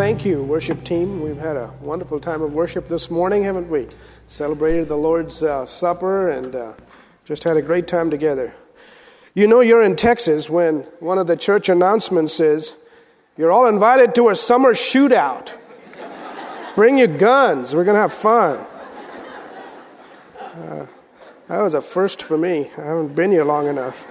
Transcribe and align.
thank 0.00 0.24
you, 0.24 0.42
worship 0.42 0.82
team. 0.82 1.20
We've 1.20 1.36
had 1.36 1.58
a 1.58 1.70
wonderful 1.82 2.20
time 2.20 2.40
of 2.40 2.54
worship 2.54 2.88
this 2.88 3.10
morning, 3.10 3.42
haven't 3.42 3.68
we? 3.68 3.86
Celebrated 4.28 4.88
the 4.88 4.96
Lord's 4.96 5.42
uh, 5.42 5.66
Supper 5.66 6.30
and 6.30 6.56
uh, 6.56 6.72
just 7.26 7.44
had 7.44 7.58
a 7.58 7.62
great 7.62 7.86
time 7.86 8.08
together. 8.08 8.54
You 9.34 9.46
know, 9.46 9.60
you're 9.60 9.82
in 9.82 9.96
Texas 9.96 10.48
when 10.48 10.84
one 11.00 11.18
of 11.18 11.26
the 11.26 11.36
church 11.36 11.68
announcements 11.68 12.40
is, 12.40 12.76
You're 13.36 13.52
all 13.52 13.66
invited 13.66 14.14
to 14.14 14.30
a 14.30 14.36
summer 14.36 14.72
shootout. 14.72 15.52
Bring 16.74 16.96
your 16.96 17.08
guns, 17.18 17.74
we're 17.74 17.84
going 17.84 17.96
to 17.96 18.00
have 18.00 18.14
fun. 18.14 18.58
Uh, 20.38 20.86
that 21.48 21.60
was 21.60 21.74
a 21.74 21.82
first 21.82 22.22
for 22.22 22.38
me. 22.38 22.70
I 22.78 22.84
haven't 22.86 23.14
been 23.14 23.30
here 23.30 23.44
long 23.44 23.66
enough. 23.66 24.06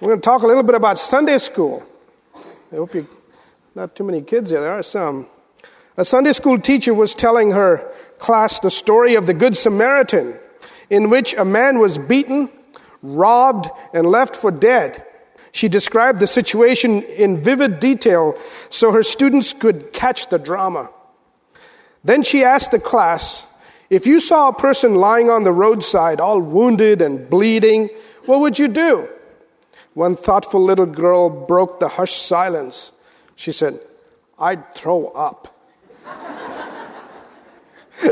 We're 0.00 0.08
going 0.08 0.20
to 0.20 0.24
talk 0.24 0.42
a 0.42 0.46
little 0.46 0.64
bit 0.64 0.74
about 0.74 0.98
Sunday 0.98 1.38
school. 1.38 1.88
I 2.72 2.76
hope 2.76 2.94
you, 2.94 3.06
not 3.74 3.94
too 3.94 4.04
many 4.04 4.22
kids 4.22 4.50
here. 4.50 4.62
There 4.62 4.72
are 4.72 4.82
some. 4.82 5.26
A 5.98 6.06
Sunday 6.06 6.32
school 6.32 6.58
teacher 6.58 6.94
was 6.94 7.14
telling 7.14 7.50
her 7.50 7.92
class 8.18 8.60
the 8.60 8.70
story 8.70 9.14
of 9.14 9.26
the 9.26 9.34
Good 9.34 9.58
Samaritan, 9.58 10.38
in 10.88 11.10
which 11.10 11.34
a 11.34 11.44
man 11.44 11.80
was 11.80 11.98
beaten, 11.98 12.48
robbed, 13.02 13.68
and 13.92 14.06
left 14.06 14.36
for 14.36 14.50
dead. 14.50 15.04
She 15.50 15.68
described 15.68 16.18
the 16.18 16.26
situation 16.26 17.02
in 17.02 17.42
vivid 17.42 17.78
detail 17.78 18.38
so 18.70 18.90
her 18.90 19.02
students 19.02 19.52
could 19.52 19.92
catch 19.92 20.30
the 20.30 20.38
drama. 20.38 20.88
Then 22.04 22.22
she 22.22 22.42
asked 22.42 22.70
the 22.70 22.78
class, 22.78 23.44
if 23.90 24.06
you 24.06 24.18
saw 24.18 24.48
a 24.48 24.54
person 24.54 24.94
lying 24.94 25.28
on 25.28 25.44
the 25.44 25.52
roadside, 25.52 26.20
all 26.20 26.40
wounded 26.40 27.02
and 27.02 27.28
bleeding, 27.28 27.90
what 28.24 28.40
would 28.40 28.58
you 28.58 28.68
do? 28.68 29.10
One 29.94 30.16
thoughtful 30.16 30.62
little 30.62 30.86
girl 30.86 31.28
broke 31.28 31.80
the 31.80 31.88
hushed 31.88 32.26
silence. 32.26 32.92
She 33.36 33.52
said, 33.52 33.78
I'd 34.38 34.72
throw 34.72 35.08
up. 35.08 35.54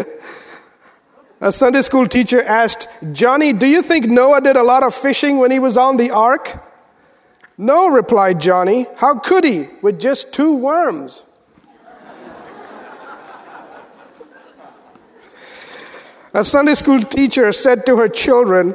a 1.41 1.51
Sunday 1.51 1.81
school 1.83 2.07
teacher 2.07 2.43
asked, 2.43 2.89
Johnny, 3.13 3.55
do 3.55 3.67
you 3.67 3.83
think 3.83 4.07
Noah 4.07 4.41
did 4.41 4.57
a 4.57 4.63
lot 4.63 4.83
of 4.83 4.95
fishing 4.95 5.39
when 5.39 5.51
he 5.51 5.59
was 5.59 5.79
on 5.79 5.97
the 5.97 6.11
ark? 6.11 6.67
No, 7.57 7.89
replied 7.89 8.41
Johnny. 8.41 8.87
How 8.97 9.19
could 9.19 9.45
he 9.45 9.69
with 9.83 9.99
just 9.99 10.33
two 10.33 10.55
worms? 10.55 11.25
a 16.35 16.45
Sunday 16.45 16.75
school 16.75 17.01
teacher 17.01 17.51
said 17.53 17.87
to 17.87 17.97
her 17.97 18.09
children, 18.09 18.75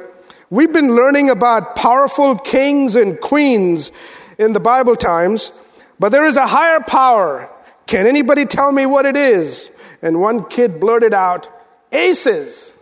We've 0.50 0.72
been 0.72 0.96
learning 0.96 1.32
about 1.32 1.76
powerful 1.76 2.38
kings 2.38 2.96
and 2.96 3.20
queens 3.20 3.92
in 4.38 4.54
the 4.54 4.60
Bible 4.60 4.96
times, 4.96 5.52
but 6.00 6.10
there 6.10 6.26
is 6.26 6.38
a 6.38 6.46
higher 6.46 6.82
power. 6.82 7.50
Can 7.88 8.06
anybody 8.06 8.46
tell 8.46 8.72
me 8.72 8.86
what 8.86 9.06
it 9.06 9.16
is? 9.16 9.72
And 10.04 10.22
one 10.22 10.46
kid 10.46 10.80
blurted 10.80 11.14
out, 11.14 11.52
Aces. 11.92 12.76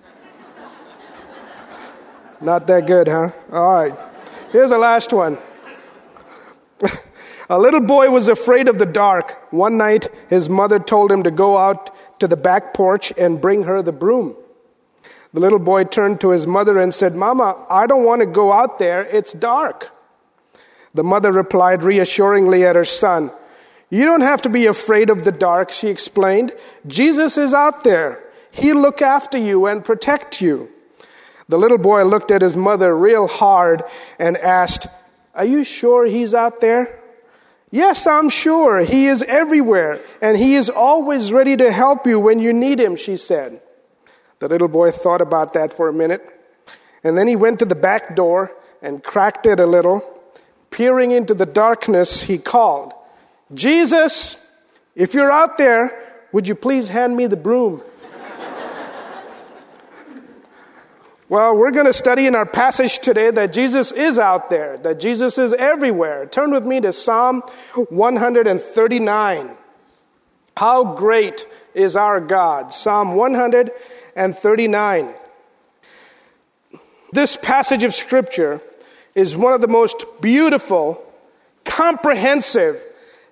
Not 2.40 2.68
that 2.68 2.86
good, 2.86 3.08
huh? 3.08 3.30
All 3.52 3.72
right. 3.72 3.98
Here's 4.52 4.70
the 4.70 4.78
last 4.78 5.12
one. 5.12 5.38
a 7.50 7.58
little 7.58 7.80
boy 7.80 8.10
was 8.10 8.28
afraid 8.28 8.68
of 8.68 8.78
the 8.78 8.86
dark. 8.86 9.52
One 9.52 9.76
night, 9.76 10.06
his 10.30 10.48
mother 10.48 10.78
told 10.78 11.10
him 11.10 11.24
to 11.24 11.32
go 11.32 11.58
out 11.58 11.90
to 12.20 12.28
the 12.28 12.36
back 12.36 12.74
porch 12.74 13.12
and 13.18 13.40
bring 13.40 13.64
her 13.64 13.82
the 13.82 13.92
broom. 13.92 14.36
The 15.34 15.40
little 15.40 15.58
boy 15.58 15.84
turned 15.84 16.20
to 16.22 16.30
his 16.30 16.46
mother 16.46 16.78
and 16.78 16.92
said, 16.92 17.14
Mama, 17.14 17.66
I 17.68 17.86
don't 17.86 18.04
want 18.04 18.20
to 18.20 18.26
go 18.26 18.52
out 18.52 18.78
there. 18.78 19.02
It's 19.02 19.32
dark. 19.32 19.92
The 20.94 21.04
mother 21.04 21.30
replied 21.30 21.82
reassuringly 21.82 22.64
at 22.64 22.76
her 22.76 22.84
son, 22.84 23.30
You 23.90 24.04
don't 24.04 24.22
have 24.22 24.42
to 24.42 24.48
be 24.48 24.66
afraid 24.66 25.10
of 25.10 25.24
the 25.24 25.32
dark, 25.32 25.70
she 25.70 25.88
explained. 25.88 26.54
Jesus 26.86 27.36
is 27.36 27.52
out 27.52 27.84
there. 27.84 28.24
He'll 28.50 28.80
look 28.80 29.02
after 29.02 29.36
you 29.36 29.66
and 29.66 29.84
protect 29.84 30.40
you. 30.40 30.70
The 31.48 31.58
little 31.58 31.78
boy 31.78 32.04
looked 32.04 32.30
at 32.30 32.42
his 32.42 32.56
mother 32.56 32.96
real 32.96 33.26
hard 33.26 33.82
and 34.18 34.36
asked, 34.38 34.86
Are 35.34 35.44
you 35.44 35.62
sure 35.64 36.06
he's 36.06 36.34
out 36.34 36.60
there? 36.60 37.00
Yes, 37.70 38.06
I'm 38.06 38.30
sure. 38.30 38.80
He 38.80 39.06
is 39.06 39.22
everywhere, 39.22 40.00
and 40.22 40.38
he 40.38 40.54
is 40.54 40.70
always 40.70 41.32
ready 41.32 41.56
to 41.56 41.70
help 41.70 42.06
you 42.06 42.18
when 42.18 42.38
you 42.38 42.52
need 42.52 42.80
him, 42.80 42.96
she 42.96 43.18
said. 43.18 43.60
The 44.38 44.48
little 44.48 44.68
boy 44.68 44.92
thought 44.92 45.20
about 45.20 45.54
that 45.54 45.72
for 45.72 45.88
a 45.88 45.92
minute, 45.92 46.22
and 47.02 47.18
then 47.18 47.26
he 47.26 47.36
went 47.36 47.58
to 47.58 47.64
the 47.64 47.74
back 47.74 48.14
door 48.14 48.52
and 48.80 49.02
cracked 49.02 49.46
it 49.46 49.58
a 49.58 49.66
little. 49.66 50.04
Peering 50.70 51.10
into 51.10 51.34
the 51.34 51.46
darkness, 51.46 52.22
he 52.22 52.38
called, 52.38 52.94
Jesus, 53.54 54.36
if 54.94 55.14
you're 55.14 55.32
out 55.32 55.58
there, 55.58 56.26
would 56.32 56.46
you 56.46 56.54
please 56.54 56.88
hand 56.88 57.16
me 57.16 57.26
the 57.26 57.36
broom? 57.36 57.82
well, 61.28 61.56
we're 61.56 61.70
going 61.70 61.86
to 61.86 61.92
study 61.92 62.26
in 62.26 62.36
our 62.36 62.46
passage 62.46 62.98
today 62.98 63.30
that 63.30 63.52
Jesus 63.52 63.90
is 63.90 64.18
out 64.18 64.50
there, 64.50 64.76
that 64.78 65.00
Jesus 65.00 65.38
is 65.38 65.52
everywhere. 65.54 66.26
Turn 66.26 66.52
with 66.52 66.64
me 66.64 66.80
to 66.82 66.92
Psalm 66.92 67.42
139. 67.88 69.50
How 70.56 70.94
great 70.94 71.46
is 71.74 71.96
our 71.96 72.20
God? 72.20 72.72
Psalm 72.72 73.14
139 73.14 73.97
and 74.18 74.36
39. 74.36 75.14
This 77.12 77.36
passage 77.36 77.84
of 77.84 77.94
Scripture 77.94 78.60
is 79.14 79.36
one 79.36 79.52
of 79.52 79.60
the 79.60 79.68
most 79.68 80.04
beautiful, 80.20 81.02
comprehensive, 81.64 82.82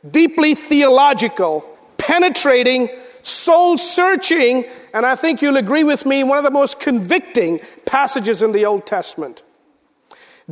deeply 0.08 0.54
theological, 0.54 1.68
penetrating, 1.98 2.88
soul 3.22 3.76
searching, 3.76 4.64
and 4.94 5.04
I 5.04 5.16
think 5.16 5.42
you'll 5.42 5.56
agree 5.56 5.84
with 5.84 6.06
me, 6.06 6.22
one 6.22 6.38
of 6.38 6.44
the 6.44 6.50
most 6.50 6.78
convicting 6.78 7.60
passages 7.84 8.40
in 8.40 8.52
the 8.52 8.64
Old 8.64 8.86
Testament. 8.86 9.42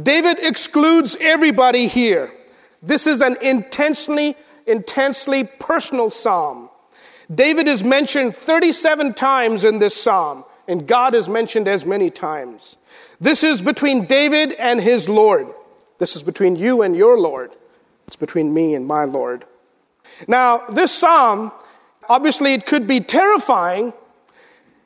David 0.01 0.41
excludes 0.41 1.16
everybody 1.21 1.87
here. 1.87 2.33
This 2.83 3.06
is 3.06 3.21
an 3.21 3.37
intensely, 3.41 4.37
intensely 4.66 5.45
personal 5.45 6.11
psalm. 6.11 6.63
David 7.32 7.68
is 7.68 7.82
mentioned 7.82 8.36
37 8.36 9.14
times 9.14 9.64
in 9.64 9.78
this 9.78 9.94
psalm, 9.94 10.44
and 10.68 10.86
God 10.86 11.14
is 11.14 11.28
mentioned 11.28 11.68
as 11.68 11.84
many 11.86 12.10
times. 12.10 12.76
This 13.20 13.42
is 13.44 13.62
between 13.62 14.06
David 14.06 14.52
and 14.52 14.80
his 14.80 15.08
Lord. 15.08 15.48
This 15.98 16.16
is 16.16 16.22
between 16.22 16.56
you 16.56 16.82
and 16.82 16.96
your 16.96 17.18
Lord. 17.18 17.52
It's 18.06 18.16
between 18.16 18.52
me 18.52 18.74
and 18.74 18.86
my 18.86 19.04
Lord. 19.04 19.44
Now, 20.28 20.66
this 20.68 20.92
psalm, 20.92 21.52
obviously, 22.08 22.54
it 22.54 22.66
could 22.66 22.86
be 22.86 23.00
terrifying 23.00 23.92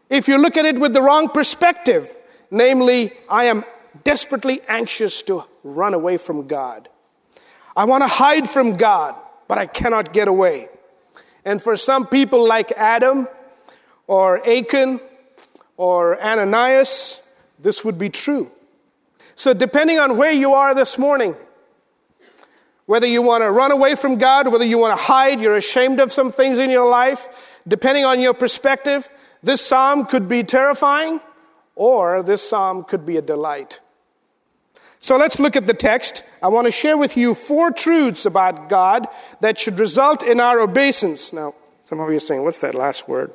if 0.08 0.28
you 0.28 0.38
look 0.38 0.56
at 0.56 0.64
it 0.64 0.78
with 0.78 0.92
the 0.92 1.02
wrong 1.02 1.28
perspective. 1.28 2.14
Namely, 2.50 3.12
I 3.28 3.44
am 3.44 3.64
desperately 4.04 4.60
anxious 4.68 5.22
to 5.24 5.44
run 5.64 5.94
away 5.94 6.16
from 6.16 6.46
God. 6.46 6.88
I 7.76 7.84
want 7.84 8.02
to 8.02 8.08
hide 8.08 8.48
from 8.48 8.76
God, 8.76 9.14
but 9.48 9.58
I 9.58 9.66
cannot 9.66 10.12
get 10.12 10.28
away. 10.28 10.68
And 11.44 11.62
for 11.62 11.76
some 11.76 12.06
people 12.06 12.46
like 12.46 12.72
Adam 12.72 13.28
or 14.06 14.46
Achan 14.48 15.00
or 15.76 16.20
Ananias, 16.20 17.20
this 17.58 17.84
would 17.84 17.98
be 17.98 18.10
true. 18.10 18.50
So, 19.36 19.54
depending 19.54 19.98
on 19.98 20.16
where 20.16 20.32
you 20.32 20.54
are 20.54 20.74
this 20.74 20.98
morning, 20.98 21.36
whether 22.86 23.06
you 23.06 23.22
want 23.22 23.42
to 23.42 23.50
run 23.50 23.70
away 23.70 23.94
from 23.94 24.16
God, 24.16 24.48
whether 24.48 24.64
you 24.64 24.78
want 24.78 24.98
to 24.98 25.02
hide, 25.02 25.40
you're 25.40 25.56
ashamed 25.56 26.00
of 26.00 26.12
some 26.12 26.30
things 26.30 26.58
in 26.58 26.70
your 26.70 26.88
life, 26.88 27.28
depending 27.68 28.04
on 28.04 28.20
your 28.20 28.34
perspective, 28.34 29.08
this 29.42 29.64
psalm 29.64 30.06
could 30.06 30.26
be 30.26 30.42
terrifying 30.42 31.20
or 31.76 32.22
this 32.22 32.46
psalm 32.48 32.82
could 32.82 33.06
be 33.06 33.16
a 33.16 33.22
delight. 33.22 33.78
So 35.00 35.16
let's 35.16 35.38
look 35.38 35.56
at 35.56 35.66
the 35.66 35.74
text. 35.74 36.22
I 36.42 36.48
want 36.48 36.66
to 36.66 36.72
share 36.72 36.96
with 36.96 37.16
you 37.16 37.34
four 37.34 37.70
truths 37.70 38.26
about 38.26 38.68
God 38.68 39.06
that 39.40 39.58
should 39.58 39.78
result 39.78 40.22
in 40.22 40.40
our 40.40 40.60
obeisance. 40.60 41.32
Now, 41.32 41.54
some 41.84 42.00
of 42.00 42.10
you 42.10 42.16
are 42.16 42.20
saying, 42.20 42.42
what's 42.42 42.58
that 42.60 42.74
last 42.74 43.08
word? 43.08 43.32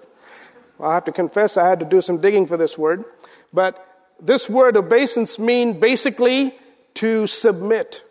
Well, 0.77 0.91
I 0.91 0.93
have 0.95 1.05
to 1.05 1.11
confess 1.11 1.55
I 1.55 1.67
had 1.67 1.79
to 1.79 1.85
do 1.85 2.01
some 2.01 2.19
digging 2.19 2.47
for 2.47 2.57
this 2.57 2.77
word. 2.77 3.05
But 3.53 3.87
this 4.19 4.49
word 4.49 4.75
obeisance 4.75 5.39
means 5.39 5.77
basically 5.77 6.53
to 6.95 7.27
submit, 7.27 8.03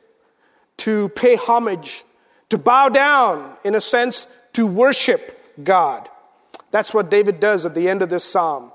to 0.79 1.11
pay 1.11 1.37
homage, 1.37 2.05
to 2.49 2.59
bow 2.59 2.89
down, 2.89 3.57
in 3.65 3.75
a 3.75 3.81
sense, 3.81 4.27
to 4.55 4.67
worship 4.67 5.39
God. 5.63 6.09
That's 6.71 6.95
what 6.95 7.11
David 7.11 7.39
does 7.39 7.67
at 7.67 7.75
the 7.75 7.89
end 7.89 8.03
of 8.03 8.09
this 8.09 8.25
psalm. 8.25 8.73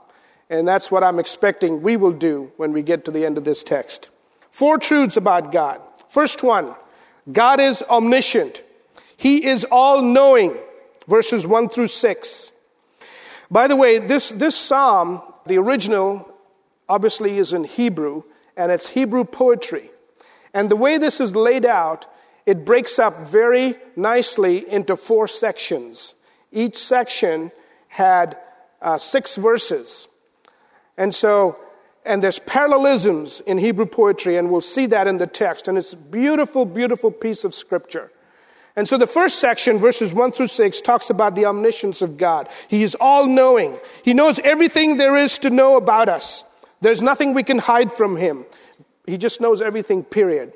And 0.49 0.67
that's 0.67 0.89
what 0.91 1.03
I'm 1.03 1.19
expecting 1.19 1.81
we 1.81 1.97
will 1.97 2.11
do 2.11 2.51
when 2.57 2.71
we 2.71 2.83
get 2.83 3.05
to 3.05 3.11
the 3.11 3.25
end 3.25 3.37
of 3.37 3.43
this 3.43 3.63
text. 3.63 4.09
Four 4.57 4.79
truths 4.79 5.17
about 5.17 5.51
God. 5.51 5.79
First 6.07 6.41
one 6.41 6.73
God 7.31 7.59
is 7.59 7.83
omniscient, 7.83 8.63
He 9.15 9.45
is 9.45 9.67
all 9.69 10.01
knowing. 10.01 10.57
Verses 11.07 11.45
1 11.45 11.69
through 11.69 11.87
6. 11.87 12.51
By 13.51 13.67
the 13.67 13.75
way, 13.75 13.99
this, 13.99 14.31
this 14.31 14.57
psalm, 14.57 15.21
the 15.45 15.57
original, 15.57 16.27
obviously 16.89 17.37
is 17.37 17.53
in 17.53 17.65
Hebrew, 17.65 18.23
and 18.57 18.71
it's 18.71 18.89
Hebrew 18.89 19.23
poetry. 19.23 19.91
And 20.53 20.69
the 20.69 20.75
way 20.75 20.97
this 20.97 21.21
is 21.21 21.35
laid 21.35 21.65
out 21.65 22.07
it 22.47 22.65
breaks 22.65 22.97
up 22.97 23.27
very 23.27 23.75
nicely 23.95 24.67
into 24.69 24.95
four 24.95 25.27
sections. 25.27 26.15
Each 26.51 26.77
section 26.77 27.51
had 27.89 28.37
uh, 28.81 28.97
six 28.97 29.35
verses. 29.35 30.07
And 30.97 31.13
so, 31.13 31.57
and 32.07 32.23
there's 32.23 32.39
parallelisms 32.39 33.41
in 33.41 33.57
Hebrew 33.57 33.85
poetry, 33.85 34.37
and 34.37 34.49
we'll 34.49 34.61
see 34.61 34.85
that 34.87 35.07
in 35.07 35.17
the 35.17 35.27
text. 35.27 35.67
And 35.67 35.77
it's 35.77 35.93
a 35.93 35.97
beautiful, 35.97 36.65
beautiful 36.65 37.11
piece 37.11 37.43
of 37.43 37.53
scripture. 37.53 38.11
And 38.75 38.87
so 38.87 38.97
the 38.97 39.07
first 39.07 39.39
section, 39.39 39.79
verses 39.79 40.13
1 40.13 40.31
through 40.31 40.47
6, 40.47 40.81
talks 40.81 41.09
about 41.09 41.35
the 41.35 41.45
omniscience 41.45 42.01
of 42.01 42.17
God. 42.17 42.47
He 42.67 42.83
is 42.83 42.95
all 42.99 43.25
knowing. 43.25 43.77
He 44.03 44.13
knows 44.13 44.39
everything 44.39 44.97
there 44.97 45.15
is 45.15 45.39
to 45.39 45.49
know 45.49 45.77
about 45.77 46.09
us. 46.09 46.43
There's 46.81 47.01
nothing 47.01 47.33
we 47.33 47.43
can 47.43 47.57
hide 47.57 47.91
from 47.91 48.15
Him. 48.15 48.45
He 49.07 49.17
just 49.17 49.41
knows 49.41 49.61
everything, 49.61 50.03
period. 50.03 50.53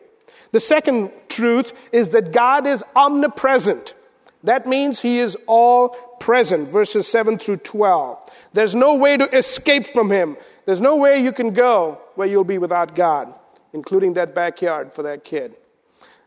The 0.51 0.59
second 0.59 1.11
truth 1.29 1.73
is 1.91 2.09
that 2.09 2.31
God 2.31 2.67
is 2.67 2.83
omnipresent. 2.95 3.95
That 4.43 4.65
means 4.65 4.99
He 4.99 5.19
is 5.19 5.37
all 5.47 5.89
present, 6.19 6.69
verses 6.69 7.07
7 7.07 7.37
through 7.37 7.57
12. 7.57 8.29
There's 8.53 8.75
no 8.75 8.95
way 8.95 9.17
to 9.17 9.35
escape 9.35 9.87
from 9.87 10.11
Him. 10.11 10.37
There's 10.65 10.81
no 10.81 10.95
way 10.95 11.21
you 11.21 11.31
can 11.31 11.51
go 11.51 11.99
where 12.15 12.27
you'll 12.27 12.43
be 12.43 12.57
without 12.57 12.95
God, 12.95 13.33
including 13.73 14.13
that 14.13 14.33
backyard 14.33 14.93
for 14.93 15.03
that 15.03 15.23
kid. 15.23 15.55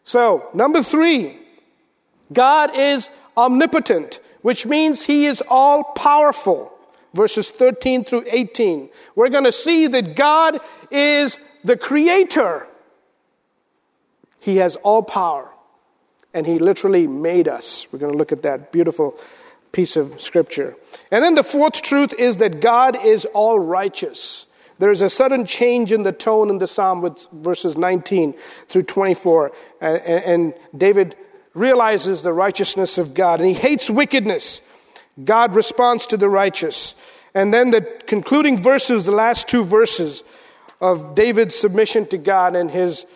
So, 0.04 0.48
number 0.54 0.82
three, 0.82 1.38
God 2.32 2.76
is 2.76 3.08
omnipotent, 3.36 4.20
which 4.42 4.66
means 4.66 5.02
He 5.02 5.26
is 5.26 5.42
all 5.48 5.84
powerful. 5.84 6.70
Verses 7.14 7.50
13 7.50 8.04
through 8.04 8.24
18. 8.26 8.90
We're 9.14 9.28
going 9.28 9.44
to 9.44 9.52
see 9.52 9.86
that 9.86 10.16
God 10.16 10.58
is 10.90 11.38
the 11.62 11.76
creator 11.76 12.66
he 14.44 14.58
has 14.58 14.76
all 14.76 15.02
power, 15.02 15.50
and 16.34 16.46
He 16.46 16.58
literally 16.58 17.06
made 17.06 17.48
us. 17.48 17.86
We're 17.90 18.00
going 18.00 18.12
to 18.12 18.18
look 18.18 18.32
at 18.32 18.42
that 18.42 18.72
beautiful 18.72 19.18
piece 19.72 19.96
of 19.96 20.20
scripture. 20.20 20.76
And 21.10 21.22
then 21.24 21.34
the 21.34 21.42
fourth 21.42 21.82
truth 21.82 22.14
is 22.14 22.38
that 22.38 22.60
God 22.60 23.04
is 23.04 23.24
all 23.26 23.58
righteous. 23.58 24.46
There 24.78 24.90
is 24.90 25.02
a 25.02 25.10
sudden 25.10 25.46
change 25.46 25.92
in 25.92 26.02
the 26.02 26.12
tone 26.12 26.50
in 26.50 26.58
the 26.58 26.66
psalm 26.66 27.00
with 27.00 27.26
verses 27.32 27.76
19 27.76 28.34
through 28.68 28.82
24. 28.84 29.52
And, 29.80 30.54
David 30.76 31.16
realizes 31.54 32.22
the 32.22 32.32
righteousness 32.32 32.98
of 32.98 33.14
God 33.14 33.40
and 33.40 33.48
he 33.48 33.54
hates 33.54 33.88
wickedness. 33.88 34.60
God 35.22 35.54
responds 35.54 36.06
to 36.08 36.16
the 36.16 36.28
righteous. 36.28 36.96
And 37.32 37.54
then 37.54 37.70
the 37.70 37.82
concluding 38.06 38.56
verses, 38.60 39.06
the 39.06 39.12
last 39.12 39.46
two 39.46 39.62
verses 39.62 40.24
of 40.80 41.14
David's 41.14 41.54
submission 41.54 42.06
to 42.06 42.18
God 42.18 42.56
and 42.56 42.70
his 42.70 43.06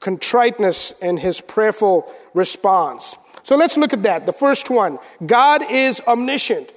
contriteness 0.00 0.92
and 1.02 1.18
his 1.18 1.40
prayerful 1.40 2.12
response. 2.34 3.16
So 3.42 3.56
let's 3.56 3.76
look 3.76 3.92
at 3.92 4.02
that. 4.02 4.26
The 4.26 4.32
first 4.32 4.70
one 4.70 4.98
God 5.24 5.70
is 5.70 6.00
omniscient, 6.06 6.70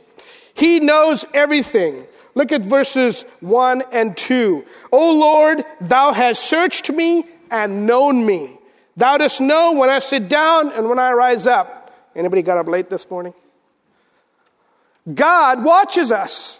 He 0.53 0.79
knows 0.79 1.25
everything. 1.33 2.05
Look 2.35 2.51
at 2.51 2.63
verses 2.63 3.23
1 3.41 3.83
and 3.91 4.15
2. 4.15 4.63
O 4.91 5.13
Lord, 5.13 5.65
thou 5.81 6.13
hast 6.13 6.45
searched 6.45 6.89
me 6.91 7.25
and 7.49 7.87
known 7.87 8.23
me. 8.23 8.55
Thou 8.95 9.17
dost 9.17 9.41
know 9.41 9.73
when 9.73 9.89
I 9.89 9.99
sit 9.99 10.29
down 10.29 10.71
and 10.71 10.87
when 10.87 10.99
I 10.99 11.11
rise 11.11 11.47
up. 11.47 11.91
Anybody 12.15 12.43
got 12.43 12.57
up 12.57 12.67
late 12.67 12.89
this 12.89 13.09
morning? 13.09 13.33
God 15.11 15.63
watches 15.63 16.11
us. 16.11 16.59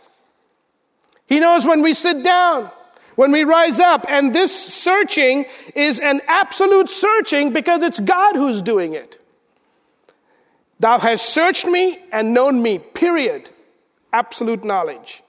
He 1.28 1.40
knows 1.40 1.66
when 1.66 1.82
we 1.82 1.94
sit 1.94 2.24
down 2.24 2.72
when 3.20 3.34
we 3.34 3.44
rise 3.44 3.82
up. 3.82 4.06
And 4.08 4.34
this 4.34 4.56
searching 4.58 5.46
is 5.76 6.00
an 6.00 6.22
absolute 6.30 6.90
searching 6.90 7.52
because 7.52 7.84
it's 7.84 8.00
God 8.00 8.38
who's 8.38 8.62
doing 8.62 8.94
it. 8.94 9.22
Thou 10.80 11.00
hast 11.00 11.26
searched 11.26 11.66
me 11.66 12.00
and 12.14 12.34
known 12.34 12.62
me, 12.62 12.80
period. 12.80 13.50
Absolute 14.14 14.64
knowledge. 14.64 15.22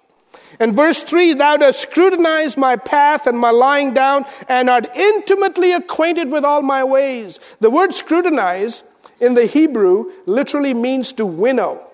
And 0.60 0.72
verse 0.72 1.02
3 1.02 1.34
Thou 1.34 1.56
dost 1.56 1.81
scrutinize 1.81 2.56
my 2.56 2.76
path 2.76 3.26
and 3.26 3.37
my 3.37 3.50
lying 3.50 3.92
down, 3.92 4.25
and 4.48 4.70
art 4.70 4.94
intimately 4.94 5.72
acquainted 5.72 6.31
with 6.31 6.44
all 6.44 6.62
my 6.62 6.84
ways. 6.84 7.40
The 7.58 7.70
word 7.70 7.92
scrutinize 7.92 8.84
in 9.19 9.34
the 9.34 9.46
Hebrew 9.46 10.12
literally 10.26 10.75
means 10.75 11.10
to 11.14 11.26
winnow. 11.26 11.84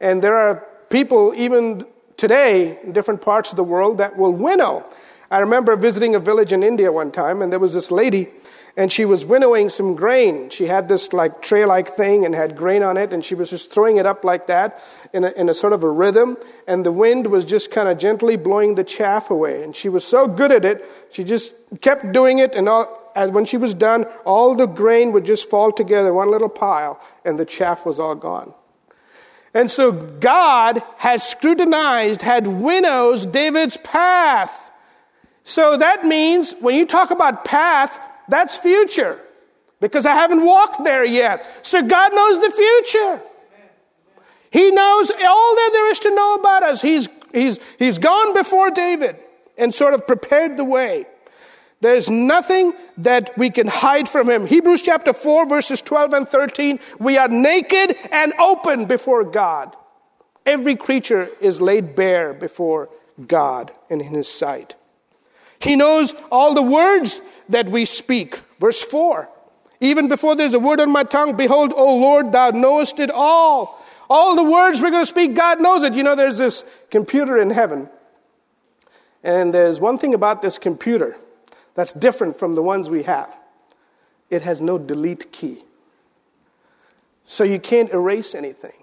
And 0.00 0.20
there 0.20 0.36
are 0.36 0.66
people, 0.90 1.32
even 1.36 1.86
today, 2.16 2.80
in 2.82 2.90
different 2.90 3.22
parts 3.22 3.50
of 3.50 3.56
the 3.56 3.62
world, 3.62 3.98
that 3.98 4.18
will 4.18 4.32
winnow. 4.32 4.84
I 5.32 5.38
remember 5.38 5.74
visiting 5.76 6.14
a 6.14 6.18
village 6.18 6.52
in 6.52 6.62
India 6.62 6.92
one 6.92 7.10
time, 7.10 7.40
and 7.40 7.50
there 7.50 7.58
was 7.58 7.72
this 7.72 7.90
lady, 7.90 8.28
and 8.76 8.92
she 8.92 9.06
was 9.06 9.24
winnowing 9.24 9.70
some 9.70 9.94
grain. 9.94 10.50
She 10.50 10.66
had 10.66 10.88
this 10.88 11.14
like 11.14 11.40
tray 11.40 11.64
like 11.64 11.88
thing 11.88 12.26
and 12.26 12.34
had 12.34 12.54
grain 12.54 12.82
on 12.82 12.98
it, 12.98 13.14
and 13.14 13.24
she 13.24 13.34
was 13.34 13.48
just 13.48 13.72
throwing 13.72 13.96
it 13.96 14.04
up 14.04 14.24
like 14.24 14.48
that 14.48 14.84
in 15.14 15.24
a, 15.24 15.30
in 15.30 15.48
a 15.48 15.54
sort 15.54 15.72
of 15.72 15.84
a 15.84 15.90
rhythm, 15.90 16.36
and 16.68 16.84
the 16.84 16.92
wind 16.92 17.28
was 17.28 17.46
just 17.46 17.70
kind 17.70 17.88
of 17.88 17.96
gently 17.96 18.36
blowing 18.36 18.74
the 18.74 18.84
chaff 18.84 19.30
away. 19.30 19.62
And 19.62 19.74
she 19.74 19.88
was 19.88 20.04
so 20.04 20.28
good 20.28 20.52
at 20.52 20.66
it, 20.66 20.84
she 21.10 21.24
just 21.24 21.54
kept 21.80 22.12
doing 22.12 22.38
it, 22.38 22.54
and 22.54 22.68
all, 22.68 22.84
when 23.30 23.46
she 23.46 23.56
was 23.56 23.72
done, 23.72 24.04
all 24.26 24.54
the 24.54 24.66
grain 24.66 25.12
would 25.12 25.24
just 25.24 25.48
fall 25.48 25.72
together, 25.72 26.12
one 26.12 26.30
little 26.30 26.50
pile, 26.50 27.00
and 27.24 27.38
the 27.38 27.46
chaff 27.46 27.86
was 27.86 27.98
all 27.98 28.14
gone. 28.14 28.52
And 29.54 29.70
so 29.70 29.92
God 29.92 30.82
has 30.98 31.26
scrutinized, 31.26 32.20
had 32.20 32.46
winnows 32.46 33.24
David's 33.24 33.78
path. 33.78 34.61
So 35.44 35.76
that 35.76 36.04
means 36.04 36.54
when 36.60 36.74
you 36.74 36.86
talk 36.86 37.10
about 37.10 37.44
path, 37.44 37.98
that's 38.28 38.56
future. 38.56 39.20
Because 39.80 40.06
I 40.06 40.14
haven't 40.14 40.44
walked 40.44 40.84
there 40.84 41.04
yet. 41.04 41.44
So 41.62 41.82
God 41.82 42.14
knows 42.14 42.38
the 42.38 42.50
future. 42.50 43.22
He 44.50 44.70
knows 44.70 45.10
all 45.10 45.54
that 45.56 45.70
there 45.72 45.90
is 45.90 45.98
to 46.00 46.14
know 46.14 46.34
about 46.34 46.62
us. 46.62 46.80
He's, 46.80 47.08
he's, 47.32 47.58
he's 47.78 47.98
gone 47.98 48.34
before 48.34 48.70
David 48.70 49.16
and 49.58 49.74
sort 49.74 49.94
of 49.94 50.06
prepared 50.06 50.56
the 50.56 50.64
way. 50.64 51.06
There's 51.80 52.08
nothing 52.08 52.74
that 52.98 53.36
we 53.36 53.50
can 53.50 53.66
hide 53.66 54.08
from 54.08 54.30
him. 54.30 54.46
Hebrews 54.46 54.82
chapter 54.82 55.12
4, 55.12 55.48
verses 55.48 55.82
12 55.82 56.12
and 56.12 56.28
13. 56.28 56.78
We 57.00 57.18
are 57.18 57.26
naked 57.26 57.96
and 58.12 58.32
open 58.38 58.84
before 58.84 59.24
God. 59.24 59.74
Every 60.46 60.76
creature 60.76 61.28
is 61.40 61.60
laid 61.60 61.96
bare 61.96 62.34
before 62.34 62.88
God 63.26 63.72
and 63.90 64.00
in 64.00 64.14
his 64.14 64.28
sight. 64.28 64.76
He 65.62 65.76
knows 65.76 66.14
all 66.30 66.54
the 66.54 66.62
words 66.62 67.20
that 67.48 67.68
we 67.68 67.84
speak. 67.84 68.40
Verse 68.58 68.82
4. 68.82 69.28
Even 69.80 70.08
before 70.08 70.34
there's 70.34 70.54
a 70.54 70.58
word 70.58 70.80
on 70.80 70.90
my 70.90 71.04
tongue, 71.04 71.36
behold, 71.36 71.72
O 71.74 71.96
Lord, 71.96 72.32
thou 72.32 72.50
knowest 72.50 72.98
it 72.98 73.10
all. 73.10 73.80
All 74.10 74.36
the 74.36 74.44
words 74.44 74.80
we're 74.80 74.90
going 74.90 75.02
to 75.02 75.08
speak, 75.08 75.34
God 75.34 75.60
knows 75.60 75.82
it. 75.82 75.94
You 75.94 76.02
know, 76.02 76.14
there's 76.14 76.38
this 76.38 76.64
computer 76.90 77.38
in 77.38 77.50
heaven. 77.50 77.88
And 79.22 79.54
there's 79.54 79.80
one 79.80 79.98
thing 79.98 80.14
about 80.14 80.42
this 80.42 80.58
computer 80.58 81.16
that's 81.74 81.92
different 81.92 82.38
from 82.38 82.54
the 82.54 82.62
ones 82.62 82.90
we 82.90 83.04
have 83.04 83.36
it 84.30 84.42
has 84.42 84.62
no 84.62 84.78
delete 84.78 85.30
key. 85.30 85.62
So 87.26 87.44
you 87.44 87.60
can't 87.60 87.92
erase 87.92 88.34
anything. 88.34 88.81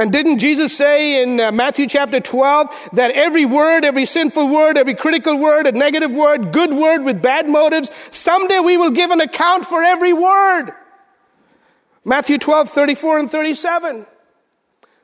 And 0.00 0.10
didn't 0.10 0.38
Jesus 0.38 0.74
say 0.74 1.22
in 1.22 1.38
uh, 1.38 1.52
Matthew 1.52 1.86
chapter 1.86 2.20
12 2.20 2.90
that 2.94 3.10
every 3.10 3.44
word, 3.44 3.84
every 3.84 4.06
sinful 4.06 4.48
word, 4.48 4.78
every 4.78 4.94
critical 4.94 5.36
word, 5.36 5.66
a 5.66 5.72
negative 5.72 6.10
word, 6.10 6.52
good 6.52 6.72
word 6.72 7.04
with 7.04 7.20
bad 7.20 7.46
motives, 7.46 7.90
someday 8.10 8.60
we 8.60 8.78
will 8.78 8.92
give 8.92 9.10
an 9.10 9.20
account 9.20 9.66
for 9.66 9.84
every 9.84 10.14
word. 10.14 10.72
Matthew 12.02 12.38
12, 12.38 12.70
34 12.70 13.18
and 13.18 13.30
37. 13.30 14.06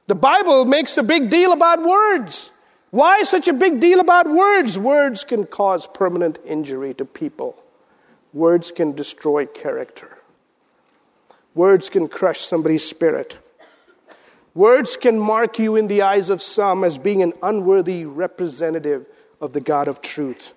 The 0.07 0.15
Bible 0.15 0.65
makes 0.65 0.97
a 0.97 1.03
big 1.03 1.29
deal 1.29 1.53
about 1.53 1.83
words. 1.85 2.49
Why 2.89 3.23
such 3.25 3.49
a 3.49 3.53
big 3.53 3.81
deal 3.81 4.01
about 4.01 4.27
words? 4.27 4.79
Words 4.79 5.25
can 5.25 5.45
cause 5.45 5.87
permanent 5.87 6.39
injury 6.47 6.95
to 6.95 7.05
people. 7.05 7.63
Words 8.33 8.73
can 8.73 8.93
destroy 8.93 9.45
character. 9.45 10.17
Words 11.55 11.91
can 11.91 12.09
crush 12.09 12.41
somebody's 12.41 12.89
spirit. 12.89 13.37
Words 14.57 14.97
can 14.97 15.19
mark 15.19 15.59
you 15.59 15.77
in 15.77 15.87
the 15.87 16.01
eyes 16.01 16.31
of 16.31 16.41
some 16.41 16.83
as 16.83 16.97
being 16.97 17.23
an 17.23 17.35
unworthy 17.43 18.07
representative 18.07 19.05
of 19.39 19.53
the 19.53 19.61
God 19.61 19.87
of 19.87 20.01
truth. 20.01 20.55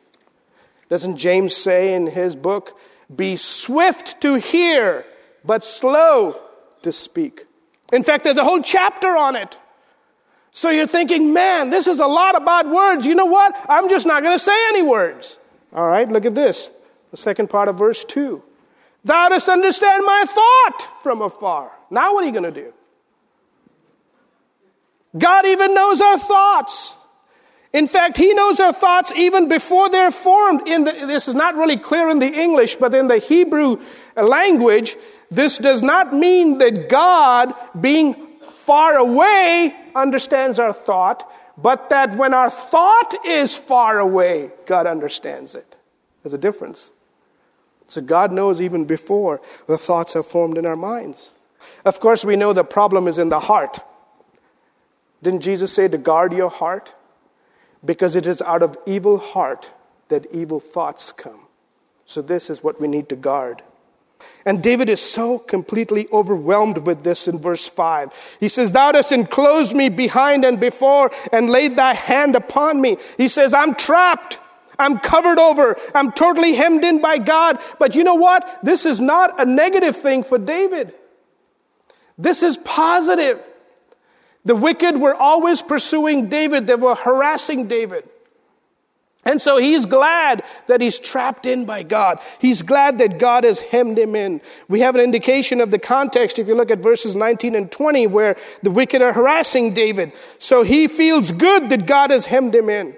Doesn't 0.87 1.17
James 1.17 1.53
say 1.53 1.93
in 1.93 2.07
his 2.07 2.33
book, 2.33 2.79
Be 3.13 3.35
swift 3.35 4.21
to 4.21 4.35
hear, 4.35 5.05
but 5.43 5.65
slow 5.65 6.39
to 6.81 6.93
speak? 6.93 7.45
In 7.91 8.03
fact, 8.03 8.23
there's 8.23 8.37
a 8.37 8.43
whole 8.45 8.61
chapter 8.61 9.17
on 9.17 9.35
it. 9.35 9.57
So 10.51 10.69
you're 10.69 10.87
thinking, 10.87 11.33
man, 11.33 11.69
this 11.69 11.85
is 11.85 11.99
a 11.99 12.07
lot 12.07 12.37
about 12.37 12.69
words. 12.69 13.05
You 13.05 13.15
know 13.15 13.25
what? 13.25 13.53
I'm 13.67 13.89
just 13.89 14.07
not 14.07 14.23
going 14.23 14.35
to 14.35 14.43
say 14.43 14.55
any 14.69 14.81
words. 14.81 15.37
All 15.73 15.85
right, 15.85 16.07
look 16.07 16.23
at 16.23 16.35
this. 16.35 16.69
The 17.11 17.17
second 17.17 17.49
part 17.49 17.67
of 17.67 17.77
verse 17.77 18.05
2. 18.05 18.41
Thou 19.03 19.27
dost 19.27 19.49
understand 19.49 20.05
my 20.05 20.23
thought 20.25 21.03
from 21.03 21.21
afar. 21.21 21.69
Now 21.91 22.13
what 22.13 22.23
are 22.23 22.27
you 22.27 22.33
going 22.33 22.53
to 22.53 22.61
do? 22.63 22.73
God 25.17 25.45
even 25.45 25.73
knows 25.73 26.01
our 26.01 26.19
thoughts. 26.19 26.93
In 27.73 27.87
fact, 27.87 28.17
He 28.17 28.33
knows 28.33 28.59
our 28.59 28.73
thoughts 28.73 29.11
even 29.15 29.47
before 29.47 29.89
they're 29.89 30.11
formed. 30.11 30.67
In 30.67 30.83
the, 30.83 30.91
this 30.91 31.27
is 31.27 31.35
not 31.35 31.55
really 31.55 31.77
clear 31.77 32.09
in 32.09 32.19
the 32.19 32.31
English, 32.31 32.75
but 32.75 32.93
in 32.93 33.07
the 33.07 33.19
Hebrew 33.19 33.79
language, 34.15 34.95
this 35.29 35.57
does 35.57 35.83
not 35.83 36.13
mean 36.13 36.57
that 36.59 36.89
God, 36.89 37.53
being 37.79 38.15
far 38.51 38.97
away, 38.97 39.75
understands 39.95 40.59
our 40.59 40.73
thought, 40.73 41.31
but 41.57 41.89
that 41.89 42.15
when 42.15 42.33
our 42.33 42.49
thought 42.49 43.25
is 43.25 43.55
far 43.55 43.99
away, 43.99 44.51
God 44.65 44.87
understands 44.87 45.55
it. 45.55 45.75
There's 46.23 46.33
a 46.33 46.39
difference. 46.39 46.91
So 47.87 48.01
God 48.01 48.31
knows 48.31 48.61
even 48.61 48.85
before 48.85 49.41
the 49.67 49.77
thoughts 49.77 50.15
are 50.15 50.23
formed 50.23 50.57
in 50.57 50.65
our 50.65 50.75
minds. 50.75 51.31
Of 51.85 51.99
course, 51.99 52.23
we 52.23 52.35
know 52.35 52.53
the 52.53 52.63
problem 52.63 53.07
is 53.07 53.17
in 53.17 53.29
the 53.29 53.39
heart. 53.39 53.79
Didn't 55.21 55.41
Jesus 55.41 55.73
say 55.73 55.87
to 55.87 55.97
guard 55.97 56.33
your 56.33 56.49
heart? 56.49 56.93
Because 57.83 58.15
it 58.15 58.25
is 58.27 58.41
out 58.41 58.63
of 58.63 58.77
evil 58.85 59.17
heart 59.17 59.71
that 60.09 60.25
evil 60.31 60.59
thoughts 60.59 61.11
come. 61.11 61.39
So 62.05 62.21
this 62.21 62.49
is 62.49 62.63
what 62.63 62.81
we 62.81 62.87
need 62.87 63.09
to 63.09 63.15
guard. 63.15 63.61
And 64.45 64.63
David 64.63 64.89
is 64.89 65.01
so 65.01 65.39
completely 65.39 66.07
overwhelmed 66.11 66.79
with 66.79 67.03
this 67.03 67.27
in 67.27 67.39
verse 67.39 67.67
5. 67.67 68.37
He 68.39 68.49
says, 68.49 68.71
Thou 68.71 68.91
dost 68.91 69.11
enclose 69.11 69.73
me 69.73 69.89
behind 69.89 70.43
and 70.43 70.59
before 70.59 71.11
and 71.31 71.49
laid 71.49 71.75
thy 71.75 71.93
hand 71.93 72.35
upon 72.35 72.81
me. 72.81 72.97
He 73.17 73.27
says, 73.27 73.53
I'm 73.53 73.75
trapped. 73.75 74.39
I'm 74.77 74.97
covered 74.99 75.39
over. 75.39 75.77
I'm 75.93 76.11
totally 76.11 76.53
hemmed 76.53 76.83
in 76.83 77.01
by 77.01 77.17
God. 77.17 77.59
But 77.79 77.95
you 77.95 78.03
know 78.03 78.15
what? 78.15 78.59
This 78.63 78.85
is 78.85 78.99
not 78.99 79.39
a 79.39 79.45
negative 79.45 79.97
thing 79.97 80.23
for 80.23 80.37
David. 80.37 80.93
This 82.17 82.43
is 82.43 82.57
positive. 82.57 83.45
The 84.45 84.55
wicked 84.55 84.97
were 84.97 85.15
always 85.15 85.61
pursuing 85.61 86.29
David, 86.29 86.67
they 86.67 86.75
were 86.75 86.95
harassing 86.95 87.67
David. 87.67 88.07
And 89.25 89.41
so 89.41 89.57
he's 89.57 89.85
glad 89.85 90.43
that 90.67 90.79
he's 90.79 90.97
trapped 90.97 91.45
in 91.45 91.65
by 91.65 91.83
God. 91.83 92.19
He's 92.39 92.61
glad 92.61 92.99
that 92.99 93.19
God 93.19 93.43
has 93.43 93.59
hemmed 93.59 93.99
him 93.99 94.15
in. 94.15 94.41
We 94.69 94.79
have 94.79 94.95
an 94.95 95.01
indication 95.01 95.59
of 95.59 95.71
the 95.71 95.77
context 95.77 96.39
if 96.39 96.47
you 96.47 96.55
look 96.55 96.71
at 96.71 96.79
verses 96.79 97.17
19 97.17 97.53
and 97.53 97.69
20 97.69 98.07
where 98.07 98.37
the 98.63 98.71
wicked 98.71 99.01
are 99.01 99.11
harassing 99.11 99.73
David. 99.73 100.13
So 100.37 100.63
he 100.63 100.87
feels 100.87 101.33
good 101.33 101.69
that 101.69 101.85
God 101.85 102.11
has 102.11 102.25
hemmed 102.25 102.55
him 102.55 102.69
in. 102.69 102.95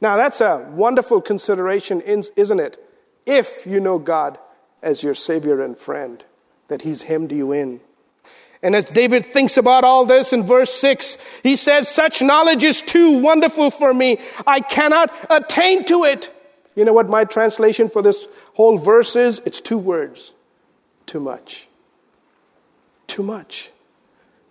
Now 0.00 0.16
that's 0.16 0.40
a 0.40 0.66
wonderful 0.72 1.22
consideration, 1.22 2.00
isn't 2.00 2.60
it? 2.60 2.82
If 3.24 3.64
you 3.66 3.78
know 3.78 3.98
God 3.98 4.38
as 4.82 5.02
your 5.02 5.14
Savior 5.14 5.62
and 5.62 5.78
friend, 5.78 6.24
that 6.68 6.82
he's 6.82 7.04
hemmed 7.04 7.30
you 7.30 7.52
in. 7.52 7.80
And 8.62 8.74
as 8.74 8.86
David 8.86 9.26
thinks 9.26 9.56
about 9.56 9.84
all 9.84 10.06
this 10.06 10.32
in 10.32 10.42
verse 10.42 10.72
6, 10.74 11.18
he 11.42 11.56
says, 11.56 11.88
Such 11.88 12.22
knowledge 12.22 12.64
is 12.64 12.82
too 12.82 13.18
wonderful 13.18 13.70
for 13.70 13.92
me. 13.92 14.18
I 14.46 14.60
cannot 14.60 15.14
attain 15.30 15.84
to 15.86 16.04
it. 16.04 16.32
You 16.74 16.84
know 16.84 16.92
what 16.92 17.08
my 17.08 17.24
translation 17.24 17.88
for 17.88 18.02
this 18.02 18.26
whole 18.54 18.76
verse 18.78 19.16
is? 19.16 19.40
It's 19.44 19.60
two 19.60 19.78
words 19.78 20.32
too 21.06 21.20
much. 21.20 21.68
Too 23.06 23.22
much. 23.22 23.70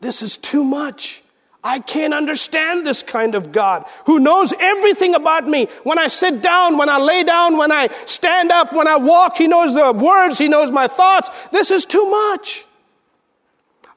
This 0.02 0.22
is 0.22 0.38
too 0.38 0.64
much. 0.64 1.22
I 1.64 1.80
can't 1.80 2.14
understand 2.14 2.86
this 2.86 3.02
kind 3.02 3.36
of 3.36 3.52
God 3.52 3.86
who 4.06 4.20
knows 4.20 4.54
everything 4.60 5.16
about 5.16 5.48
me. 5.48 5.68
When 5.84 5.98
I 5.98 6.08
sit 6.08 6.42
down, 6.42 6.78
when 6.78 6.90
I 6.90 6.98
lay 6.98 7.24
down, 7.24 7.58
when 7.58 7.72
I 7.72 7.90
stand 8.06 8.52
up, 8.52 8.72
when 8.72 8.88
I 8.88 8.98
walk, 8.98 9.38
He 9.38 9.48
knows 9.48 9.74
the 9.74 9.92
words, 9.92 10.38
He 10.38 10.48
knows 10.48 10.72
my 10.72 10.88
thoughts. 10.88 11.30
This 11.52 11.72
is 11.72 11.86
too 11.86 12.10
much. 12.10 12.66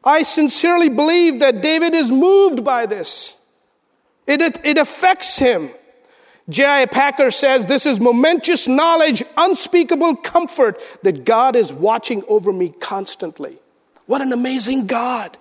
I 0.08 0.22
sincerely 0.22 0.88
believe 0.88 1.40
that 1.40 1.60
David 1.60 1.92
is 1.92 2.10
moved 2.10 2.64
by 2.64 2.86
this. 2.86 3.36
It, 4.26 4.40
it, 4.40 4.64
it 4.64 4.78
affects 4.78 5.36
him. 5.36 5.68
J.I. 6.48 6.86
Packer 6.86 7.30
says, 7.30 7.66
This 7.66 7.84
is 7.84 8.00
momentous 8.00 8.66
knowledge, 8.66 9.22
unspeakable 9.36 10.16
comfort 10.16 10.80
that 11.02 11.26
God 11.26 11.56
is 11.56 11.74
watching 11.74 12.24
over 12.26 12.54
me 12.54 12.70
constantly. 12.70 13.58
What 14.06 14.22
an 14.22 14.32
amazing 14.32 14.86
God. 14.86 15.36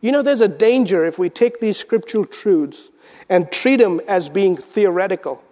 You 0.00 0.12
know, 0.12 0.22
there's 0.22 0.42
a 0.42 0.46
danger 0.46 1.04
if 1.04 1.18
we 1.18 1.28
take 1.28 1.58
these 1.58 1.76
scriptural 1.76 2.24
truths 2.24 2.90
and 3.28 3.50
treat 3.50 3.78
them 3.78 4.00
as 4.06 4.28
being 4.28 4.56
theoretical, 4.56 5.42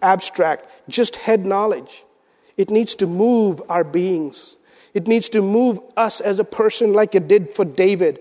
abstract, 0.00 0.68
just 0.88 1.16
head 1.16 1.44
knowledge. 1.44 2.04
It 2.56 2.70
needs 2.70 2.94
to 2.96 3.08
move 3.08 3.60
our 3.68 3.82
beings. 3.82 4.54
It 4.94 5.08
needs 5.08 5.28
to 5.30 5.42
move 5.42 5.80
us 5.96 6.20
as 6.20 6.38
a 6.38 6.44
person 6.44 6.92
like 6.92 7.14
it 7.14 7.28
did 7.28 7.54
for 7.54 7.64
David. 7.64 8.20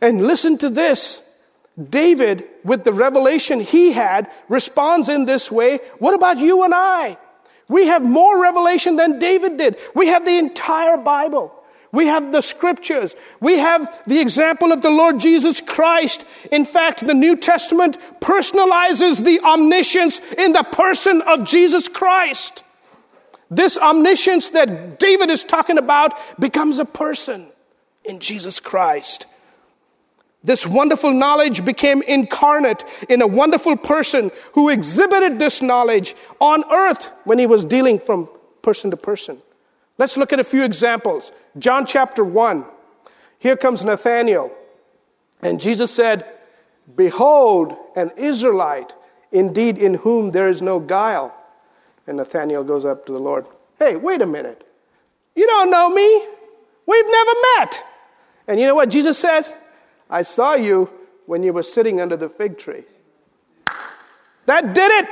And 0.00 0.26
listen 0.26 0.58
to 0.58 0.68
this. 0.68 1.22
David, 1.88 2.46
with 2.64 2.84
the 2.84 2.92
revelation 2.92 3.60
he 3.60 3.92
had, 3.92 4.30
responds 4.48 5.08
in 5.08 5.24
this 5.24 5.50
way. 5.50 5.78
What 5.98 6.14
about 6.14 6.38
you 6.38 6.64
and 6.64 6.74
I? 6.74 7.16
We 7.68 7.86
have 7.86 8.02
more 8.02 8.42
revelation 8.42 8.96
than 8.96 9.20
David 9.20 9.56
did. 9.56 9.78
We 9.94 10.08
have 10.08 10.24
the 10.24 10.36
entire 10.36 10.96
Bible. 10.96 11.54
We 11.92 12.06
have 12.06 12.32
the 12.32 12.42
scriptures. 12.42 13.16
We 13.40 13.58
have 13.58 14.02
the 14.06 14.20
example 14.20 14.72
of 14.72 14.82
the 14.82 14.90
Lord 14.90 15.18
Jesus 15.20 15.60
Christ. 15.60 16.24
In 16.50 16.64
fact, 16.64 17.04
the 17.04 17.14
New 17.14 17.36
Testament 17.36 17.98
personalizes 18.20 19.24
the 19.24 19.40
omniscience 19.40 20.20
in 20.36 20.52
the 20.52 20.64
person 20.64 21.22
of 21.22 21.44
Jesus 21.44 21.88
Christ. 21.88 22.64
This 23.50 23.76
omniscience 23.76 24.50
that 24.50 24.98
David 24.98 25.28
is 25.28 25.42
talking 25.42 25.78
about 25.78 26.14
becomes 26.38 26.78
a 26.78 26.84
person 26.84 27.46
in 28.04 28.20
Jesus 28.20 28.60
Christ. 28.60 29.26
This 30.42 30.66
wonderful 30.66 31.12
knowledge 31.12 31.64
became 31.64 32.00
incarnate 32.02 32.84
in 33.08 33.20
a 33.20 33.26
wonderful 33.26 33.76
person 33.76 34.30
who 34.54 34.70
exhibited 34.70 35.38
this 35.38 35.60
knowledge 35.60 36.14
on 36.40 36.64
earth 36.72 37.10
when 37.24 37.38
he 37.38 37.46
was 37.46 37.64
dealing 37.64 37.98
from 37.98 38.28
person 38.62 38.90
to 38.90 38.96
person. 38.96 39.42
Let's 39.98 40.16
look 40.16 40.32
at 40.32 40.40
a 40.40 40.44
few 40.44 40.62
examples. 40.62 41.30
John 41.58 41.84
chapter 41.84 42.24
1. 42.24 42.64
Here 43.38 43.56
comes 43.56 43.84
Nathanael. 43.84 44.50
And 45.42 45.60
Jesus 45.60 45.90
said, 45.90 46.24
Behold, 46.96 47.76
an 47.94 48.10
Israelite, 48.16 48.94
indeed 49.32 49.76
in 49.76 49.94
whom 49.94 50.30
there 50.30 50.48
is 50.48 50.62
no 50.62 50.78
guile. 50.78 51.36
And 52.10 52.16
Nathanael 52.16 52.64
goes 52.64 52.84
up 52.84 53.06
to 53.06 53.12
the 53.12 53.20
Lord. 53.20 53.46
Hey, 53.78 53.94
wait 53.94 54.20
a 54.20 54.26
minute. 54.26 54.66
You 55.36 55.46
don't 55.46 55.70
know 55.70 55.88
me. 55.88 56.26
We've 56.84 57.06
never 57.06 57.30
met. 57.56 57.84
And 58.48 58.58
you 58.58 58.66
know 58.66 58.74
what 58.74 58.90
Jesus 58.90 59.16
says? 59.16 59.52
I 60.10 60.22
saw 60.22 60.54
you 60.54 60.90
when 61.26 61.44
you 61.44 61.52
were 61.52 61.62
sitting 61.62 62.00
under 62.00 62.16
the 62.16 62.28
fig 62.28 62.58
tree. 62.58 62.82
That 64.46 64.74
did 64.74 64.90
it. 64.90 65.08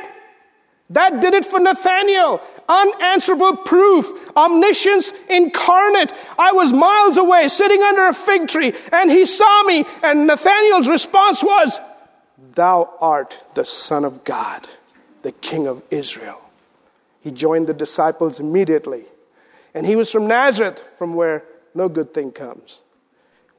That 0.91 1.21
did 1.21 1.35
it 1.35 1.45
for 1.45 1.61
Nathanael. 1.61 2.43
Unanswerable 2.69 3.59
proof. 3.59 4.11
Omniscience 4.37 5.13
incarnate. 5.31 6.13
I 6.37 6.51
was 6.51 6.73
miles 6.73 7.17
away 7.17 7.47
sitting 7.47 7.81
under 7.81 8.07
a 8.07 8.13
fig 8.13 8.49
tree 8.49 8.73
and 8.91 9.09
he 9.09 9.25
saw 9.25 9.63
me 9.63 9.85
and 10.03 10.27
Nathanael's 10.27 10.89
response 10.89 11.45
was, 11.45 11.79
Thou 12.57 12.93
art 13.01 13.41
the 13.55 13.65
Son 13.65 14.05
of 14.05 14.25
God, 14.25 14.67
the 15.23 15.31
King 15.31 15.69
of 15.69 15.85
Israel. 15.93 16.43
He 17.29 17.35
joined 17.35 17.67
the 17.67 17.75
disciples 17.75 18.41
immediately. 18.41 19.05
And 19.75 19.87
he 19.87 19.97
was 19.97 20.11
from 20.11 20.27
Nazareth, 20.29 20.83
from 20.97 21.13
where 21.13 21.45
no 21.75 21.87
good 21.87 22.15
thing 22.15 22.33
comes. 22.33 22.81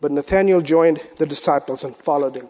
But 0.01 0.11
Nathanael 0.11 0.61
joined 0.61 0.99
the 1.17 1.27
disciples 1.27 1.83
and 1.83 1.95
followed 1.95 2.35
him. 2.35 2.47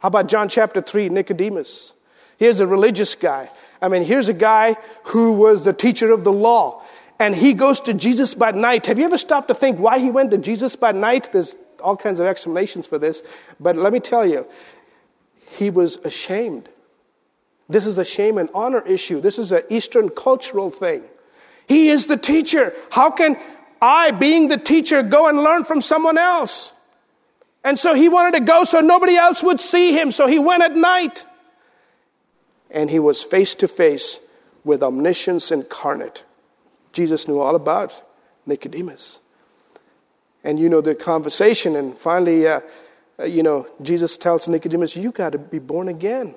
How 0.00 0.08
about 0.08 0.26
John 0.26 0.48
chapter 0.48 0.80
3, 0.80 1.08
Nicodemus? 1.08 1.92
Here's 2.36 2.58
a 2.58 2.66
religious 2.66 3.14
guy. 3.14 3.48
I 3.80 3.86
mean, 3.86 4.02
here's 4.02 4.28
a 4.28 4.34
guy 4.34 4.74
who 5.04 5.34
was 5.34 5.64
the 5.64 5.72
teacher 5.72 6.10
of 6.10 6.24
the 6.24 6.32
law. 6.32 6.82
And 7.20 7.32
he 7.32 7.52
goes 7.52 7.78
to 7.82 7.94
Jesus 7.94 8.34
by 8.34 8.50
night. 8.50 8.86
Have 8.86 8.98
you 8.98 9.04
ever 9.04 9.18
stopped 9.18 9.46
to 9.46 9.54
think 9.54 9.78
why 9.78 10.00
he 10.00 10.10
went 10.10 10.32
to 10.32 10.38
Jesus 10.38 10.74
by 10.74 10.90
night? 10.90 11.30
There's 11.32 11.54
all 11.80 11.96
kinds 11.96 12.18
of 12.18 12.26
explanations 12.26 12.88
for 12.88 12.98
this. 12.98 13.22
But 13.60 13.76
let 13.76 13.92
me 13.92 14.00
tell 14.00 14.26
you, 14.26 14.48
he 15.46 15.70
was 15.70 15.98
ashamed. 15.98 16.68
This 17.68 17.86
is 17.86 17.98
a 17.98 18.04
shame 18.04 18.38
and 18.38 18.50
honor 18.54 18.82
issue. 18.86 19.20
This 19.20 19.38
is 19.38 19.52
an 19.52 19.62
Eastern 19.70 20.10
cultural 20.10 20.70
thing. 20.70 21.02
He 21.66 21.88
is 21.88 22.06
the 22.06 22.16
teacher. 22.16 22.74
How 22.90 23.10
can 23.10 23.38
I, 23.80 24.10
being 24.10 24.48
the 24.48 24.58
teacher, 24.58 25.02
go 25.02 25.28
and 25.28 25.38
learn 25.38 25.64
from 25.64 25.80
someone 25.80 26.18
else? 26.18 26.72
And 27.62 27.78
so 27.78 27.94
he 27.94 28.10
wanted 28.10 28.34
to 28.38 28.44
go 28.44 28.64
so 28.64 28.80
nobody 28.80 29.16
else 29.16 29.42
would 29.42 29.60
see 29.60 29.92
him. 29.92 30.12
So 30.12 30.26
he 30.26 30.38
went 30.38 30.62
at 30.62 30.76
night. 30.76 31.24
And 32.70 32.90
he 32.90 32.98
was 32.98 33.22
face 33.22 33.54
to 33.56 33.68
face 33.68 34.18
with 34.64 34.82
omniscience 34.82 35.50
incarnate. 35.50 36.24
Jesus 36.92 37.26
knew 37.26 37.40
all 37.40 37.56
about 37.56 37.94
Nicodemus. 38.46 39.20
And 40.42 40.58
you 40.58 40.68
know 40.68 40.82
the 40.82 40.94
conversation. 40.94 41.76
And 41.76 41.96
finally, 41.96 42.46
uh, 42.46 42.60
uh 43.18 43.24
you 43.24 43.42
know, 43.42 43.66
Jesus 43.80 44.18
tells 44.18 44.46
Nicodemus, 44.48 44.96
You 44.96 45.12
got 45.12 45.32
to 45.32 45.38
be 45.38 45.58
born 45.58 45.88
again. 45.88 46.34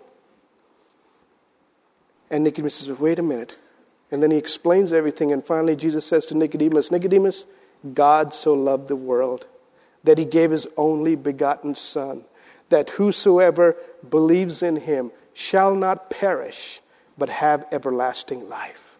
And 2.29 2.43
Nicodemus 2.43 2.75
says, 2.75 2.99
Wait 2.99 3.19
a 3.19 3.23
minute. 3.23 3.55
And 4.11 4.23
then 4.23 4.31
he 4.31 4.37
explains 4.37 4.93
everything. 4.93 5.31
And 5.31 5.45
finally, 5.45 5.75
Jesus 5.75 6.05
says 6.05 6.25
to 6.27 6.35
Nicodemus, 6.35 6.91
Nicodemus, 6.91 7.45
God 7.93 8.33
so 8.33 8.53
loved 8.53 8.87
the 8.87 8.95
world 8.95 9.47
that 10.03 10.17
he 10.17 10.25
gave 10.25 10.51
his 10.51 10.67
only 10.77 11.15
begotten 11.15 11.75
Son, 11.75 12.23
that 12.69 12.91
whosoever 12.91 13.75
believes 14.09 14.63
in 14.63 14.77
him 14.77 15.11
shall 15.33 15.75
not 15.75 16.09
perish, 16.09 16.81
but 17.17 17.29
have 17.29 17.65
everlasting 17.71 18.47
life. 18.47 18.95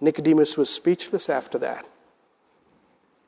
Nicodemus 0.00 0.56
was 0.56 0.70
speechless 0.70 1.28
after 1.28 1.58
that. 1.58 1.86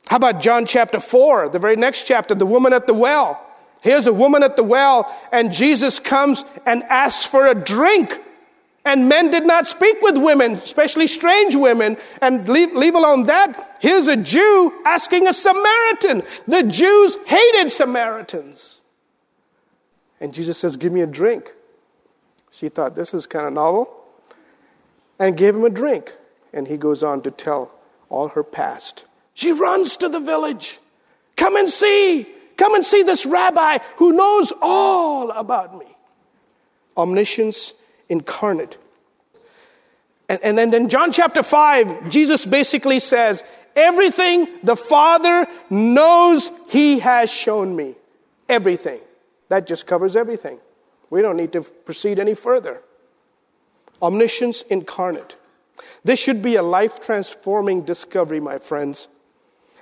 How 0.08 0.16
about 0.16 0.40
John 0.40 0.66
chapter 0.66 1.00
4, 1.00 1.50
the 1.50 1.58
very 1.58 1.76
next 1.76 2.04
chapter, 2.04 2.34
the 2.34 2.46
woman 2.46 2.72
at 2.72 2.86
the 2.86 2.94
well? 2.94 3.42
Here's 3.80 4.06
a 4.06 4.12
woman 4.12 4.42
at 4.42 4.56
the 4.56 4.64
well, 4.64 5.14
and 5.32 5.52
Jesus 5.52 5.98
comes 5.98 6.44
and 6.64 6.82
asks 6.84 7.26
for 7.26 7.46
a 7.46 7.54
drink. 7.54 8.20
And 8.86 9.08
men 9.08 9.30
did 9.30 9.44
not 9.44 9.66
speak 9.66 10.00
with 10.00 10.16
women, 10.16 10.52
especially 10.52 11.08
strange 11.08 11.56
women. 11.56 11.96
And 12.22 12.48
leave, 12.48 12.72
leave 12.72 12.94
alone 12.94 13.24
that. 13.24 13.78
Here's 13.80 14.06
a 14.06 14.16
Jew 14.16 14.72
asking 14.86 15.26
a 15.26 15.32
Samaritan. 15.32 16.22
The 16.46 16.62
Jews 16.62 17.16
hated 17.26 17.72
Samaritans. 17.72 18.80
And 20.20 20.32
Jesus 20.32 20.56
says, 20.56 20.76
Give 20.76 20.92
me 20.92 21.00
a 21.00 21.06
drink. 21.06 21.52
She 22.52 22.68
thought 22.68 22.94
this 22.94 23.12
is 23.12 23.26
kind 23.26 23.48
of 23.48 23.52
novel 23.52 23.90
and 25.18 25.36
gave 25.36 25.56
him 25.56 25.64
a 25.64 25.70
drink. 25.70 26.14
And 26.52 26.68
he 26.68 26.76
goes 26.76 27.02
on 27.02 27.22
to 27.22 27.32
tell 27.32 27.72
all 28.08 28.28
her 28.28 28.44
past. 28.44 29.04
She 29.34 29.50
runs 29.50 29.96
to 29.96 30.08
the 30.08 30.20
village. 30.20 30.78
Come 31.36 31.56
and 31.56 31.68
see. 31.68 32.26
Come 32.56 32.76
and 32.76 32.84
see 32.84 33.02
this 33.02 33.26
rabbi 33.26 33.78
who 33.96 34.12
knows 34.12 34.52
all 34.62 35.32
about 35.32 35.76
me. 35.76 35.86
Omniscience 36.96 37.74
incarnate. 38.08 38.78
And, 40.28 40.42
and 40.42 40.58
then 40.58 40.74
in 40.74 40.88
John 40.88 41.12
chapter 41.12 41.42
5, 41.42 42.08
Jesus 42.08 42.46
basically 42.46 43.00
says, 43.00 43.42
Everything 43.74 44.48
the 44.62 44.76
Father 44.76 45.46
knows, 45.70 46.50
He 46.68 46.98
has 47.00 47.30
shown 47.30 47.76
me. 47.76 47.94
Everything. 48.48 49.00
That 49.48 49.66
just 49.66 49.86
covers 49.86 50.16
everything. 50.16 50.58
We 51.10 51.22
don't 51.22 51.36
need 51.36 51.52
to 51.52 51.62
proceed 51.62 52.18
any 52.18 52.34
further. 52.34 52.82
Omniscience 54.02 54.62
incarnate. 54.62 55.36
This 56.04 56.18
should 56.18 56.42
be 56.42 56.56
a 56.56 56.62
life 56.62 57.00
transforming 57.00 57.82
discovery, 57.82 58.40
my 58.40 58.58
friends. 58.58 59.08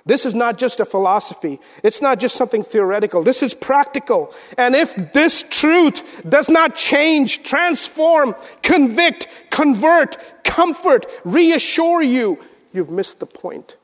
This 0.06 0.26
is 0.26 0.34
not 0.34 0.58
just 0.58 0.80
a 0.80 0.84
philosophy. 0.84 1.60
It's 1.82 2.02
not 2.02 2.18
just 2.20 2.36
something 2.36 2.62
theoretical. 2.62 3.22
This 3.22 3.42
is 3.42 3.54
practical. 3.54 4.34
And 4.58 4.74
if 4.74 4.94
this 5.14 5.42
truth 5.48 6.22
does 6.28 6.50
not 6.50 6.74
change, 6.74 7.42
transform, 7.42 8.34
convict, 8.62 9.28
convert, 9.50 10.44
comfort, 10.44 11.06
reassure 11.24 12.02
you, 12.02 12.38
you've 12.72 12.90
missed 12.90 13.18
the 13.18 13.26
point 13.26 13.78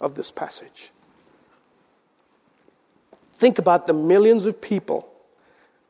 of 0.00 0.14
this 0.14 0.32
passage. 0.32 0.90
Think 3.34 3.58
about 3.58 3.86
the 3.86 3.92
millions 3.92 4.46
of 4.46 4.58
people 4.58 5.06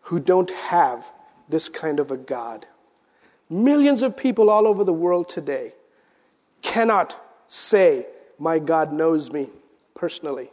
who 0.03 0.19
don't 0.19 0.51
have 0.51 1.07
this 1.49 1.69
kind 1.69 2.01
of 2.01 2.11
a 2.11 2.17
God. 2.17 2.67
Millions 3.49 4.03
of 4.03 4.17
people 4.17 4.51
all 4.51 4.67
over 4.67 4.83
the 4.83 4.93
world 4.93 5.29
today 5.29 5.73
cannot 6.63 7.17
say, 7.47 8.07
My 8.39 8.59
God 8.59 8.93
knows 8.93 9.31
me 9.31 9.49
personally, 9.95 10.51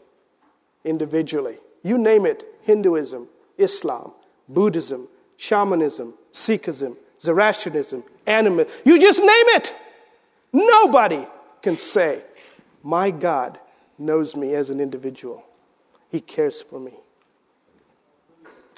individually. 0.83 1.57
You 1.83 1.97
name 1.97 2.25
it 2.25 2.45
Hinduism, 2.61 3.27
Islam, 3.57 4.11
Buddhism, 4.47 5.07
shamanism, 5.37 6.13
Sikhism, 6.31 6.95
Zoroastrianism, 7.21 8.03
animism. 8.25 8.71
You 8.85 8.99
just 8.99 9.19
name 9.19 9.29
it. 9.29 9.73
Nobody 10.51 11.25
can 11.61 11.77
say, 11.77 12.23
My 12.83 13.11
God 13.11 13.59
knows 13.97 14.35
me 14.35 14.53
as 14.55 14.69
an 14.69 14.79
individual. 14.79 15.43
He 16.09 16.21
cares 16.21 16.61
for 16.61 16.79
me. 16.79 16.93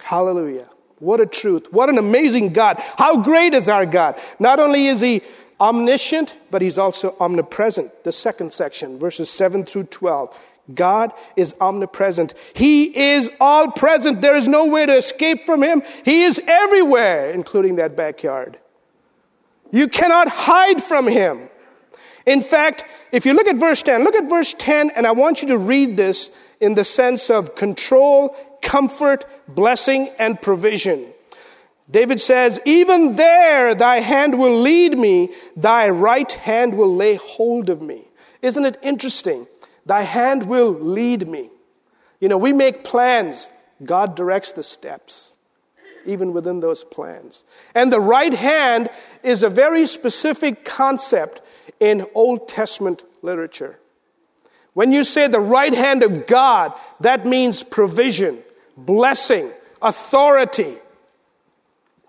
Hallelujah. 0.01 0.69
What 0.99 1.19
a 1.19 1.25
truth. 1.25 1.67
What 1.71 1.89
an 1.89 1.97
amazing 1.97 2.53
God. 2.53 2.81
How 2.97 3.21
great 3.21 3.53
is 3.53 3.67
our 3.67 3.85
God? 3.85 4.19
Not 4.39 4.59
only 4.59 4.87
is 4.87 5.01
He 5.01 5.21
omniscient, 5.59 6.35
but 6.51 6.61
He's 6.61 6.77
also 6.77 7.15
omnipresent. 7.19 8.03
The 8.03 8.11
second 8.11 8.53
section, 8.53 8.99
verses 8.99 9.29
7 9.29 9.65
through 9.65 9.85
12. 9.85 10.37
God 10.73 11.13
is 11.35 11.55
omnipresent. 11.61 12.33
He 12.53 13.15
is 13.15 13.29
all 13.39 13.71
present. 13.71 14.21
There 14.21 14.35
is 14.35 14.47
no 14.47 14.65
way 14.65 14.85
to 14.85 14.97
escape 14.97 15.43
from 15.43 15.61
Him. 15.61 15.83
He 16.03 16.23
is 16.23 16.41
everywhere, 16.47 17.31
including 17.31 17.75
that 17.75 17.95
backyard. 17.95 18.57
You 19.71 19.87
cannot 19.87 20.27
hide 20.27 20.81
from 20.81 21.07
Him. 21.07 21.49
In 22.25 22.41
fact, 22.41 22.85
if 23.11 23.25
you 23.25 23.33
look 23.33 23.47
at 23.47 23.57
verse 23.57 23.83
10, 23.83 24.03
look 24.03 24.15
at 24.15 24.27
verse 24.27 24.55
10, 24.57 24.91
and 24.91 25.05
I 25.05 25.11
want 25.11 25.41
you 25.41 25.49
to 25.49 25.57
read 25.57 25.95
this 25.95 26.31
in 26.59 26.73
the 26.73 26.83
sense 26.83 27.29
of 27.29 27.55
control 27.55 28.35
comfort, 28.65 29.25
blessing, 29.47 30.09
and 30.17 30.41
provision. 30.41 31.05
David 31.89 32.19
says, 32.19 32.59
Even 32.65 33.15
there 33.15 33.75
thy 33.75 33.99
hand 33.99 34.39
will 34.39 34.59
lead 34.59 34.97
me, 34.97 35.33
thy 35.55 35.89
right 35.89 36.31
hand 36.31 36.75
will 36.75 36.95
lay 36.95 37.15
hold 37.15 37.69
of 37.69 37.81
me. 37.81 38.07
Isn't 38.41 38.65
it 38.65 38.77
interesting? 38.81 39.47
Thy 39.85 40.01
hand 40.01 40.47
will 40.47 40.71
lead 40.71 41.27
me. 41.27 41.49
You 42.19 42.27
know, 42.29 42.37
we 42.37 42.53
make 42.53 42.83
plans, 42.83 43.49
God 43.83 44.15
directs 44.15 44.53
the 44.53 44.63
steps, 44.63 45.33
even 46.05 46.33
within 46.33 46.59
those 46.59 46.83
plans. 46.83 47.43
And 47.75 47.91
the 47.91 47.99
right 47.99 48.33
hand 48.33 48.89
is 49.21 49.43
a 49.43 49.49
very 49.49 49.85
specific 49.85 50.65
concept 50.65 51.41
in 51.79 52.05
Old 52.15 52.47
Testament 52.47 53.03
literature. 53.21 53.77
When 54.73 54.91
you 54.91 55.03
say 55.03 55.27
the 55.27 55.39
right 55.39 55.73
hand 55.73 56.03
of 56.03 56.25
God, 56.25 56.73
that 56.99 57.25
means 57.25 57.63
provision, 57.63 58.39
blessing, 58.75 59.51
authority, 59.81 60.77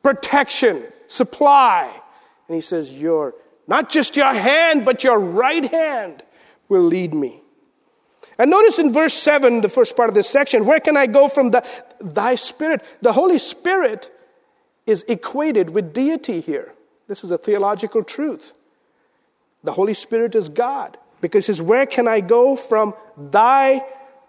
protection, 0.06 0.84
supply. 1.08 1.90
And 2.46 2.54
he 2.54 2.60
says, 2.60 2.92
Your, 2.92 3.34
not 3.66 3.90
just 3.90 4.16
your 4.16 4.32
hand, 4.32 4.84
but 4.84 5.02
your 5.02 5.18
right 5.18 5.64
hand 5.64 6.22
will 6.68 6.84
lead 6.84 7.12
me. 7.12 7.40
And 8.38 8.48
notice 8.48 8.78
in 8.78 8.92
verse 8.92 9.14
7, 9.14 9.62
the 9.62 9.68
first 9.68 9.96
part 9.96 10.08
of 10.08 10.14
this 10.14 10.30
section, 10.30 10.64
where 10.64 10.78
can 10.78 10.96
I 10.96 11.06
go 11.06 11.26
from 11.26 11.50
the, 11.50 11.66
thy 12.00 12.36
spirit? 12.36 12.84
The 13.02 13.12
Holy 13.12 13.38
Spirit 13.38 14.12
is 14.86 15.04
equated 15.08 15.70
with 15.70 15.92
deity 15.92 16.40
here. 16.40 16.72
This 17.08 17.24
is 17.24 17.32
a 17.32 17.38
theological 17.38 18.04
truth. 18.04 18.52
The 19.64 19.72
Holy 19.72 19.94
Spirit 19.94 20.36
is 20.36 20.48
God. 20.48 20.96
Because 21.20 21.48
he 21.48 21.52
says, 21.52 21.60
Where 21.60 21.86
can 21.86 22.06
I 22.06 22.20
go 22.20 22.54
from 22.54 22.94
thy 23.16 23.84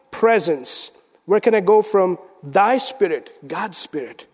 presence? 0.09 0.89
Where 1.25 1.39
can 1.39 1.53
I 1.53 1.59
go 1.59 1.83
from 1.83 2.17
thy 2.41 2.79
spirit, 2.79 3.35
God's 3.47 3.77
spirit. 3.77 4.25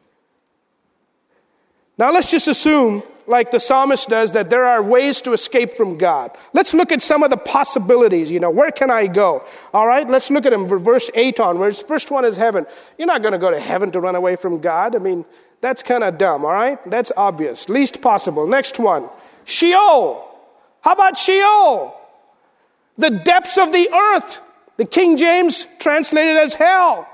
Now 1.98 2.12
let's 2.12 2.30
just 2.30 2.48
assume, 2.48 3.04
like 3.28 3.52
the 3.52 3.60
psalmist 3.60 4.10
does, 4.10 4.32
that 4.32 4.50
there 4.50 4.66
are 4.66 4.82
ways 4.82 5.22
to 5.22 5.34
escape 5.34 5.74
from 5.74 5.98
God. 5.98 6.32
Let's 6.54 6.74
look 6.74 6.92
at 6.92 7.02
some 7.02 7.22
of 7.22 7.30
the 7.30 7.38
possibilities. 7.38 8.32
You 8.32 8.40
know, 8.40 8.50
where 8.50 8.72
can 8.72 8.90
I 8.90 9.08
go? 9.08 9.46
All 9.74 9.88
right, 9.88 10.10
let's 10.10 10.32
look 10.32 10.46
at 10.46 10.52
them. 10.52 10.66
Verse 10.66 11.12
8 11.14 11.40
onwards. 11.40 11.82
First 11.82 12.10
one 12.10 12.26
is 12.26 12.36
heaven. 12.36 12.66
You're 12.98 13.08
not 13.08 13.22
going 13.22 13.34
to 13.34 13.38
go 13.38 13.52
to 13.52 13.60
heaven 13.60 13.92
to 13.92 14.00
run 14.00 14.16
away 14.16 14.36
from 14.36 14.60
God. 14.60 14.96
I 14.96 15.00
mean, 15.00 15.24
that's 15.62 15.84
kind 15.84 16.04
of 16.04 16.18
dumb, 16.18 16.44
all 16.46 16.52
right? 16.52 16.80
That's 16.90 17.12
obvious. 17.16 17.70
Least 17.70 18.02
possible. 18.02 18.48
Next 18.48 18.80
one 18.80 19.08
Sheol. 19.46 20.30
How 20.82 20.94
about 20.94 21.18
Sheol? 21.18 21.96
The 22.98 23.10
depths 23.10 23.58
of 23.58 23.72
the 23.72 23.90
earth. 23.94 24.42
The 24.78 24.86
King 24.86 25.18
James 25.18 25.68
translated 25.80 26.38
as 26.38 26.54
hell. 26.54 27.08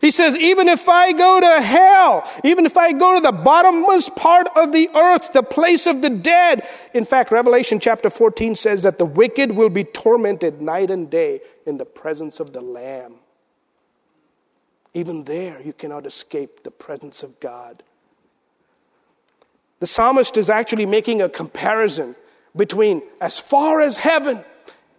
He 0.00 0.12
says, 0.12 0.36
even 0.36 0.68
if 0.68 0.88
I 0.88 1.12
go 1.12 1.40
to 1.40 1.60
hell, 1.60 2.30
even 2.44 2.66
if 2.66 2.76
I 2.76 2.92
go 2.92 3.16
to 3.16 3.20
the 3.20 3.32
bottomless 3.32 4.08
part 4.08 4.46
of 4.54 4.70
the 4.70 4.88
earth, 4.94 5.32
the 5.32 5.42
place 5.42 5.86
of 5.86 6.02
the 6.02 6.10
dead. 6.10 6.66
In 6.94 7.04
fact, 7.04 7.32
Revelation 7.32 7.80
chapter 7.80 8.08
14 8.08 8.54
says 8.54 8.84
that 8.84 8.98
the 8.98 9.04
wicked 9.04 9.50
will 9.50 9.70
be 9.70 9.82
tormented 9.82 10.62
night 10.62 10.90
and 10.90 11.10
day 11.10 11.40
in 11.66 11.78
the 11.78 11.84
presence 11.84 12.38
of 12.38 12.52
the 12.52 12.60
Lamb. 12.60 13.14
Even 14.94 15.24
there, 15.24 15.60
you 15.60 15.72
cannot 15.72 16.06
escape 16.06 16.62
the 16.62 16.70
presence 16.70 17.24
of 17.24 17.38
God. 17.40 17.82
The 19.80 19.86
psalmist 19.86 20.36
is 20.36 20.48
actually 20.48 20.86
making 20.86 21.22
a 21.22 21.28
comparison 21.28 22.14
between 22.54 23.02
as 23.20 23.38
far 23.38 23.80
as 23.80 23.96
heaven 23.96 24.44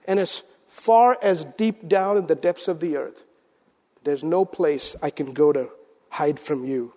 and 0.05 0.19
as 0.19 0.43
far 0.67 1.17
as 1.21 1.45
deep 1.45 1.87
down 1.87 2.17
in 2.17 2.27
the 2.27 2.35
depths 2.35 2.67
of 2.67 2.79
the 2.79 2.97
earth. 2.97 3.23
There's 4.03 4.23
no 4.23 4.45
place 4.45 4.95
I 5.01 5.09
can 5.09 5.33
go 5.33 5.51
to 5.51 5.69
hide 6.09 6.39
from 6.39 6.65
you. 6.65 6.93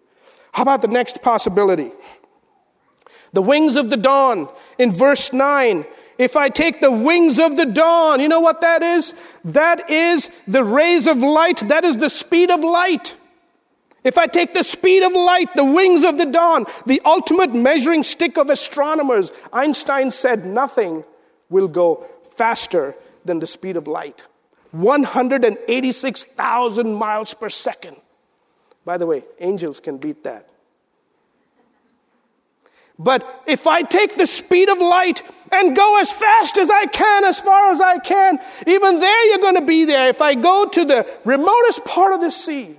How 0.52 0.62
about 0.62 0.82
the 0.82 0.88
next 0.88 1.22
possibility? 1.22 1.92
The 3.32 3.42
wings 3.42 3.76
of 3.76 3.90
the 3.90 3.96
dawn 3.96 4.48
in 4.78 4.92
verse 4.92 5.32
9. 5.32 5.86
If 6.18 6.36
I 6.36 6.50
take 6.50 6.80
the 6.80 6.92
wings 6.92 7.38
of 7.38 7.56
the 7.56 7.64
dawn, 7.64 8.20
you 8.20 8.28
know 8.28 8.40
what 8.40 8.60
that 8.60 8.82
is? 8.82 9.14
That 9.44 9.90
is 9.90 10.30
the 10.46 10.62
rays 10.62 11.06
of 11.06 11.18
light. 11.18 11.66
That 11.68 11.84
is 11.84 11.96
the 11.96 12.10
speed 12.10 12.50
of 12.50 12.60
light. 12.60 13.16
If 14.04 14.18
I 14.18 14.26
take 14.26 14.52
the 14.52 14.64
speed 14.64 15.02
of 15.02 15.12
light, 15.12 15.54
the 15.54 15.64
wings 15.64 16.04
of 16.04 16.18
the 16.18 16.26
dawn, 16.26 16.66
the 16.86 17.00
ultimate 17.04 17.54
measuring 17.54 18.02
stick 18.02 18.36
of 18.36 18.50
astronomers, 18.50 19.30
Einstein 19.52 20.10
said 20.10 20.44
nothing 20.44 21.04
will 21.48 21.68
go 21.68 22.06
faster 22.36 22.96
than 23.24 23.38
the 23.38 23.46
speed 23.46 23.76
of 23.76 23.86
light. 23.86 24.26
186,000 24.72 26.94
miles 26.94 27.34
per 27.34 27.48
second. 27.48 27.96
By 28.84 28.98
the 28.98 29.06
way, 29.06 29.24
angels 29.38 29.80
can 29.80 29.98
beat 29.98 30.24
that. 30.24 30.48
But 32.98 33.44
if 33.46 33.66
I 33.66 33.82
take 33.82 34.16
the 34.16 34.26
speed 34.26 34.68
of 34.68 34.78
light 34.78 35.22
and 35.50 35.74
go 35.74 36.00
as 36.00 36.12
fast 36.12 36.58
as 36.58 36.70
I 36.70 36.86
can, 36.86 37.24
as 37.24 37.40
far 37.40 37.70
as 37.70 37.80
I 37.80 37.98
can, 37.98 38.38
even 38.66 38.98
there 38.98 39.28
you're 39.28 39.38
going 39.38 39.56
to 39.56 39.62
be 39.62 39.84
there. 39.84 40.08
If 40.08 40.22
I 40.22 40.34
go 40.34 40.68
to 40.68 40.84
the 40.84 41.06
remotest 41.24 41.84
part 41.84 42.12
of 42.12 42.20
the 42.20 42.30
sea, 42.30 42.76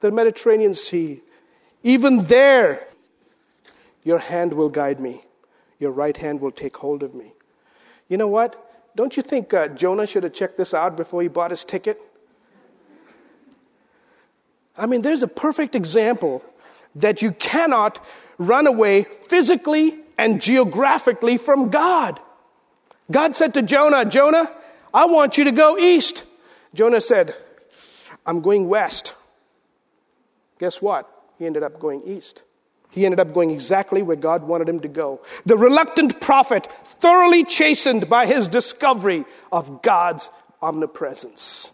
the 0.00 0.10
Mediterranean 0.10 0.74
Sea, 0.74 1.22
even 1.82 2.24
there, 2.24 2.86
your 4.04 4.18
hand 4.18 4.52
will 4.52 4.68
guide 4.68 5.00
me. 5.00 5.22
Your 5.78 5.92
right 5.92 6.16
hand 6.16 6.40
will 6.40 6.50
take 6.50 6.76
hold 6.76 7.02
of 7.02 7.14
me. 7.14 7.32
You 8.08 8.16
know 8.16 8.28
what? 8.28 8.62
Don't 8.96 9.14
you 9.14 9.22
think 9.22 9.52
uh, 9.52 9.68
Jonah 9.68 10.06
should 10.06 10.22
have 10.22 10.32
checked 10.32 10.56
this 10.56 10.72
out 10.72 10.96
before 10.96 11.20
he 11.20 11.28
bought 11.28 11.50
his 11.50 11.64
ticket? 11.64 12.00
I 14.76 14.86
mean, 14.86 15.02
there's 15.02 15.22
a 15.22 15.28
perfect 15.28 15.74
example 15.74 16.42
that 16.94 17.20
you 17.20 17.32
cannot 17.32 18.02
run 18.38 18.66
away 18.66 19.04
physically 19.28 19.98
and 20.16 20.40
geographically 20.40 21.36
from 21.36 21.68
God. 21.68 22.18
God 23.10 23.36
said 23.36 23.52
to 23.54 23.62
Jonah, 23.62 24.06
Jonah, 24.06 24.50
I 24.94 25.04
want 25.06 25.36
you 25.36 25.44
to 25.44 25.52
go 25.52 25.76
east. 25.76 26.24
Jonah 26.74 27.00
said, 27.00 27.34
I'm 28.24 28.40
going 28.40 28.66
west. 28.66 29.14
Guess 30.58 30.80
what? 30.80 31.08
He 31.38 31.44
ended 31.44 31.62
up 31.62 31.78
going 31.78 32.02
east. 32.04 32.42
He 32.90 33.04
ended 33.04 33.20
up 33.20 33.34
going 33.34 33.50
exactly 33.50 34.02
where 34.02 34.16
God 34.16 34.44
wanted 34.44 34.68
him 34.68 34.80
to 34.80 34.88
go. 34.88 35.20
The 35.44 35.56
reluctant 35.56 36.20
prophet, 36.20 36.66
thoroughly 36.84 37.44
chastened 37.44 38.08
by 38.08 38.26
his 38.26 38.48
discovery 38.48 39.24
of 39.52 39.82
God's 39.82 40.30
omnipresence. 40.62 41.72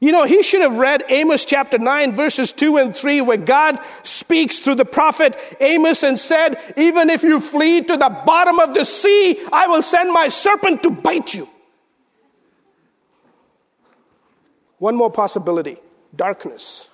You 0.00 0.12
know, 0.12 0.24
he 0.24 0.42
should 0.42 0.60
have 0.60 0.76
read 0.76 1.02
Amos 1.08 1.44
chapter 1.44 1.78
9, 1.78 2.14
verses 2.14 2.52
2 2.52 2.76
and 2.76 2.94
3, 2.94 3.22
where 3.22 3.38
God 3.38 3.78
speaks 4.02 4.60
through 4.60 4.74
the 4.74 4.84
prophet 4.84 5.34
Amos 5.60 6.02
and 6.02 6.18
said, 6.18 6.60
Even 6.76 7.08
if 7.08 7.22
you 7.22 7.40
flee 7.40 7.80
to 7.80 7.96
the 7.96 8.22
bottom 8.26 8.60
of 8.60 8.74
the 8.74 8.84
sea, 8.84 9.40
I 9.50 9.66
will 9.68 9.82
send 9.82 10.12
my 10.12 10.28
serpent 10.28 10.82
to 10.82 10.90
bite 10.90 11.32
you. 11.32 11.48
One 14.78 14.96
more 14.96 15.10
possibility 15.10 15.78
darkness. 16.14 16.88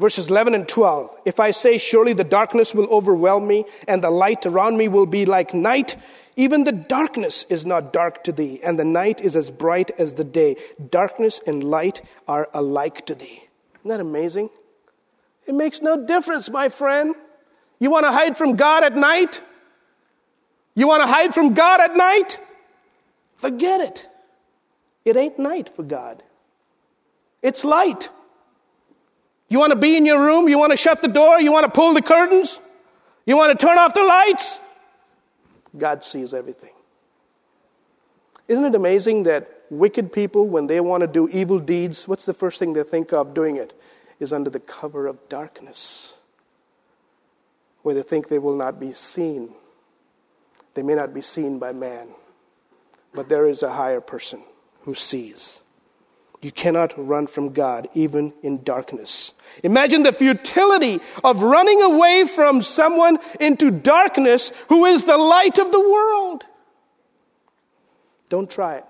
Verses 0.00 0.28
11 0.28 0.54
and 0.54 0.66
12. 0.66 1.14
If 1.26 1.38
I 1.38 1.50
say, 1.50 1.76
Surely 1.76 2.14
the 2.14 2.24
darkness 2.24 2.74
will 2.74 2.88
overwhelm 2.88 3.46
me, 3.46 3.66
and 3.86 4.02
the 4.02 4.10
light 4.10 4.46
around 4.46 4.78
me 4.78 4.88
will 4.88 5.04
be 5.04 5.26
like 5.26 5.52
night, 5.52 5.94
even 6.36 6.64
the 6.64 6.72
darkness 6.72 7.44
is 7.50 7.66
not 7.66 7.92
dark 7.92 8.24
to 8.24 8.32
thee, 8.32 8.60
and 8.64 8.78
the 8.78 8.84
night 8.84 9.20
is 9.20 9.36
as 9.36 9.50
bright 9.50 9.90
as 9.98 10.14
the 10.14 10.24
day. 10.24 10.56
Darkness 10.88 11.42
and 11.46 11.62
light 11.62 12.00
are 12.26 12.48
alike 12.54 13.04
to 13.06 13.14
thee. 13.14 13.42
Isn't 13.80 13.88
that 13.90 14.00
amazing? 14.00 14.48
It 15.46 15.54
makes 15.54 15.82
no 15.82 16.06
difference, 16.06 16.48
my 16.48 16.70
friend. 16.70 17.14
You 17.78 17.90
want 17.90 18.06
to 18.06 18.12
hide 18.12 18.38
from 18.38 18.56
God 18.56 18.84
at 18.84 18.96
night? 18.96 19.42
You 20.74 20.88
want 20.88 21.02
to 21.02 21.06
hide 21.06 21.34
from 21.34 21.52
God 21.52 21.82
at 21.82 21.94
night? 21.94 22.40
Forget 23.36 23.82
it. 23.82 24.08
It 25.04 25.18
ain't 25.18 25.38
night 25.38 25.68
for 25.68 25.82
God, 25.82 26.22
it's 27.42 27.64
light. 27.64 28.08
You 29.50 29.58
want 29.58 29.72
to 29.72 29.78
be 29.78 29.96
in 29.96 30.06
your 30.06 30.24
room? 30.24 30.48
You 30.48 30.58
want 30.58 30.70
to 30.70 30.76
shut 30.76 31.02
the 31.02 31.08
door? 31.08 31.40
You 31.40 31.52
want 31.52 31.66
to 31.66 31.70
pull 31.70 31.92
the 31.92 32.00
curtains? 32.00 32.58
You 33.26 33.36
want 33.36 33.58
to 33.58 33.66
turn 33.66 33.76
off 33.76 33.92
the 33.92 34.04
lights? 34.04 34.58
God 35.76 36.02
sees 36.02 36.32
everything. 36.32 36.72
Isn't 38.48 38.64
it 38.64 38.74
amazing 38.74 39.24
that 39.24 39.48
wicked 39.70 40.12
people, 40.12 40.46
when 40.46 40.66
they 40.66 40.80
want 40.80 41.02
to 41.02 41.06
do 41.06 41.28
evil 41.28 41.58
deeds, 41.58 42.08
what's 42.08 42.24
the 42.24 42.34
first 42.34 42.58
thing 42.58 42.72
they 42.72 42.82
think 42.82 43.12
of 43.12 43.34
doing 43.34 43.56
it? 43.56 43.72
Is 44.18 44.32
under 44.32 44.50
the 44.50 44.60
cover 44.60 45.06
of 45.06 45.28
darkness, 45.28 46.18
where 47.82 47.94
they 47.94 48.02
think 48.02 48.28
they 48.28 48.38
will 48.38 48.56
not 48.56 48.78
be 48.78 48.92
seen. 48.92 49.54
They 50.74 50.82
may 50.82 50.94
not 50.94 51.14
be 51.14 51.22
seen 51.22 51.58
by 51.58 51.72
man, 51.72 52.08
but 53.14 53.28
there 53.28 53.46
is 53.46 53.62
a 53.62 53.70
higher 53.70 54.00
person 54.00 54.42
who 54.82 54.94
sees. 54.94 55.60
You 56.42 56.50
cannot 56.50 56.94
run 56.96 57.26
from 57.26 57.52
God, 57.52 57.88
even 57.92 58.32
in 58.42 58.62
darkness. 58.62 59.32
Imagine 59.62 60.04
the 60.04 60.12
futility 60.12 61.00
of 61.22 61.42
running 61.42 61.82
away 61.82 62.24
from 62.24 62.62
someone 62.62 63.18
into 63.38 63.70
darkness 63.70 64.50
who 64.68 64.86
is 64.86 65.04
the 65.04 65.18
light 65.18 65.58
of 65.58 65.70
the 65.70 65.80
world. 65.80 66.44
Don't 68.30 68.50
try 68.50 68.76
it. 68.76 68.84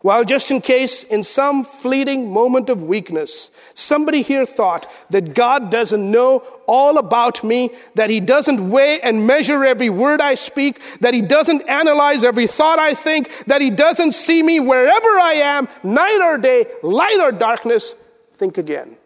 While 0.00 0.24
just 0.24 0.50
in 0.52 0.60
case, 0.60 1.02
in 1.02 1.24
some 1.24 1.64
fleeting 1.64 2.32
moment 2.32 2.70
of 2.70 2.82
weakness, 2.82 3.50
somebody 3.74 4.22
here 4.22 4.46
thought 4.46 4.88
that 5.10 5.34
God 5.34 5.70
doesn't 5.70 6.10
know 6.10 6.38
all 6.68 6.98
about 6.98 7.42
me, 7.42 7.70
that 7.96 8.08
He 8.08 8.20
doesn't 8.20 8.70
weigh 8.70 9.00
and 9.00 9.26
measure 9.26 9.64
every 9.64 9.90
word 9.90 10.20
I 10.20 10.36
speak, 10.36 10.80
that 11.00 11.14
He 11.14 11.22
doesn't 11.22 11.68
analyze 11.68 12.22
every 12.22 12.46
thought 12.46 12.78
I 12.78 12.94
think, 12.94 13.30
that 13.46 13.60
He 13.60 13.70
doesn't 13.70 14.12
see 14.12 14.40
me 14.42 14.60
wherever 14.60 15.08
I 15.18 15.32
am, 15.42 15.68
night 15.82 16.20
or 16.22 16.38
day, 16.38 16.66
light 16.82 17.18
or 17.20 17.32
darkness, 17.32 17.94
think 18.36 18.56
again 18.56 18.96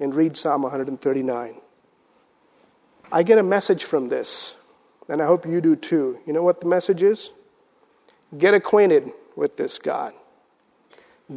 and 0.00 0.14
read 0.14 0.36
Psalm 0.36 0.62
139. 0.62 1.54
I 3.12 3.22
get 3.22 3.38
a 3.38 3.42
message 3.42 3.84
from 3.84 4.08
this, 4.08 4.56
and 5.08 5.22
I 5.22 5.26
hope 5.26 5.46
you 5.46 5.60
do 5.60 5.76
too. 5.76 6.18
You 6.26 6.32
know 6.32 6.42
what 6.42 6.60
the 6.60 6.66
message 6.66 7.02
is? 7.02 7.30
Get 8.36 8.54
acquainted 8.54 9.12
with 9.36 9.56
this 9.56 9.78
God. 9.78 10.14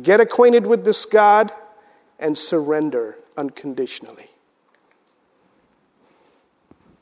Get 0.02 0.20
acquainted 0.20 0.68
with 0.68 0.86
this 0.86 1.06
God 1.06 1.52
and 2.20 2.38
surrender 2.38 3.18
unconditionally. 3.38 4.30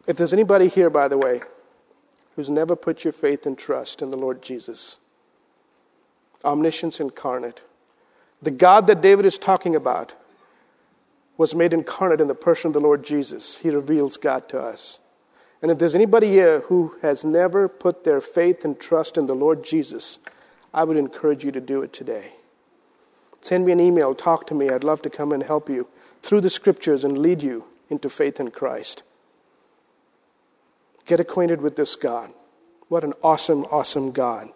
If 0.07 0.17
there's 0.17 0.33
anybody 0.33 0.67
here, 0.67 0.89
by 0.89 1.07
the 1.07 1.17
way, 1.17 1.41
who's 2.35 2.49
never 2.49 2.75
put 2.75 3.03
your 3.03 3.13
faith 3.13 3.45
and 3.45 3.57
trust 3.57 4.01
in 4.01 4.11
the 4.11 4.17
Lord 4.17 4.41
Jesus, 4.41 4.99
omniscience 6.43 6.99
incarnate, 6.99 7.63
the 8.41 8.51
God 8.51 8.87
that 8.87 9.01
David 9.01 9.25
is 9.25 9.37
talking 9.37 9.75
about 9.75 10.13
was 11.37 11.55
made 11.55 11.73
incarnate 11.73 12.21
in 12.21 12.27
the 12.27 12.35
person 12.35 12.67
of 12.67 12.73
the 12.73 12.79
Lord 12.79 13.03
Jesus. 13.03 13.57
He 13.57 13.69
reveals 13.69 14.17
God 14.17 14.47
to 14.49 14.61
us. 14.61 14.99
And 15.61 15.71
if 15.71 15.79
there's 15.79 15.95
anybody 15.95 16.29
here 16.29 16.59
who 16.61 16.95
has 17.01 17.25
never 17.25 17.67
put 17.67 18.03
their 18.03 18.21
faith 18.21 18.63
and 18.63 18.79
trust 18.79 19.17
in 19.17 19.25
the 19.25 19.35
Lord 19.35 19.63
Jesus, 19.63 20.19
I 20.75 20.83
would 20.83 20.97
encourage 20.97 21.45
you 21.45 21.53
to 21.53 21.61
do 21.61 21.83
it 21.83 21.93
today. 21.93 22.33
Send 23.39 23.65
me 23.65 23.71
an 23.71 23.79
email, 23.79 24.13
talk 24.13 24.45
to 24.47 24.53
me. 24.53 24.69
I'd 24.69 24.83
love 24.83 25.01
to 25.03 25.09
come 25.09 25.31
and 25.31 25.41
help 25.41 25.69
you 25.69 25.87
through 26.21 26.41
the 26.41 26.49
scriptures 26.49 27.05
and 27.05 27.17
lead 27.17 27.41
you 27.41 27.63
into 27.89 28.09
faith 28.09 28.41
in 28.41 28.51
Christ. 28.51 29.03
Get 31.05 31.21
acquainted 31.21 31.61
with 31.61 31.77
this 31.77 31.95
God. 31.95 32.29
What 32.89 33.05
an 33.05 33.13
awesome, 33.23 33.63
awesome 33.71 34.11
God. 34.11 34.49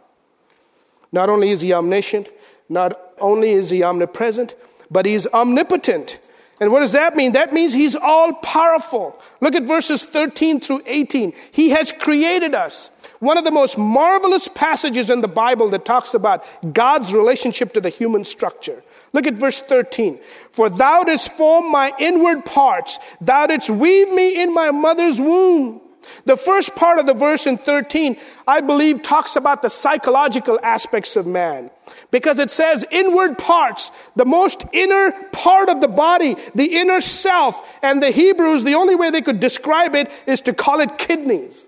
Not 1.11 1.29
only 1.29 1.51
is 1.51 1.61
he 1.61 1.73
omniscient, 1.73 2.27
not 2.67 2.99
only 3.19 3.51
is 3.51 3.69
he 3.69 3.81
omnipresent, 3.81 4.55
but 4.91 5.05
he's 5.05 5.25
omnipotent. 5.27 6.19
And 6.59 6.71
what 6.71 6.81
does 6.81 6.91
that 6.91 7.15
mean? 7.15 7.33
That 7.33 7.53
means 7.53 7.71
he's 7.71 7.95
all 7.95 8.33
powerful. 8.33 9.17
Look 9.39 9.55
at 9.55 9.63
verses 9.63 10.03
13 10.03 10.59
through 10.59 10.81
18. 10.85 11.33
He 11.51 11.69
has 11.69 11.91
created 11.91 12.53
us. 12.53 12.89
One 13.19 13.37
of 13.37 13.43
the 13.45 13.51
most 13.51 13.77
marvelous 13.77 14.47
passages 14.47 15.09
in 15.09 15.21
the 15.21 15.27
Bible 15.27 15.69
that 15.69 15.85
talks 15.85 16.13
about 16.13 16.45
God's 16.73 17.13
relationship 17.13 17.73
to 17.73 17.81
the 17.81 17.89
human 17.89 18.25
structure. 18.25 18.83
Look 19.13 19.25
at 19.25 19.35
verse 19.35 19.61
13. 19.61 20.19
For 20.51 20.69
thou 20.69 21.03
didst 21.03 21.33
form 21.33 21.71
my 21.71 21.93
inward 21.97 22.45
parts, 22.45 22.99
thou 23.21 23.47
didst 23.47 23.69
weave 23.69 24.09
me 24.09 24.41
in 24.41 24.53
my 24.53 24.71
mother's 24.71 25.19
womb. 25.19 25.81
The 26.25 26.37
first 26.37 26.75
part 26.75 26.99
of 26.99 27.05
the 27.05 27.13
verse 27.13 27.45
in 27.45 27.57
13, 27.57 28.17
I 28.47 28.61
believe, 28.61 29.03
talks 29.03 29.35
about 29.35 29.61
the 29.61 29.69
psychological 29.69 30.59
aspects 30.63 31.15
of 31.15 31.27
man. 31.27 31.71
Because 32.11 32.39
it 32.39 32.51
says 32.51 32.85
inward 32.91 33.37
parts, 33.37 33.91
the 34.15 34.25
most 34.25 34.63
inner 34.71 35.11
part 35.31 35.69
of 35.69 35.81
the 35.81 35.87
body, 35.87 36.35
the 36.55 36.77
inner 36.77 37.01
self. 37.01 37.61
And 37.81 38.01
the 38.01 38.11
Hebrews, 38.11 38.63
the 38.63 38.75
only 38.75 38.95
way 38.95 39.09
they 39.09 39.21
could 39.21 39.39
describe 39.39 39.95
it 39.95 40.11
is 40.25 40.41
to 40.41 40.53
call 40.53 40.79
it 40.79 40.97
kidneys. 40.97 41.65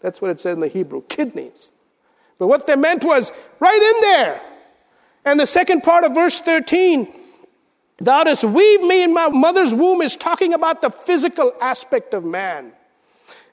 That's 0.00 0.20
what 0.20 0.30
it 0.30 0.40
said 0.40 0.54
in 0.54 0.60
the 0.60 0.68
Hebrew 0.68 1.02
kidneys. 1.02 1.72
But 2.38 2.48
what 2.48 2.66
they 2.66 2.76
meant 2.76 3.04
was 3.04 3.32
right 3.60 3.82
in 3.82 4.00
there. 4.02 4.40
And 5.24 5.40
the 5.40 5.46
second 5.46 5.82
part 5.82 6.04
of 6.04 6.14
verse 6.14 6.38
13, 6.40 7.12
thou 7.98 8.24
dost 8.24 8.44
weave 8.44 8.82
me 8.82 9.02
in 9.02 9.12
my 9.12 9.28
mother's 9.28 9.74
womb, 9.74 10.02
is 10.02 10.16
talking 10.16 10.52
about 10.52 10.82
the 10.82 10.90
physical 10.90 11.52
aspect 11.60 12.14
of 12.14 12.24
man. 12.24 12.72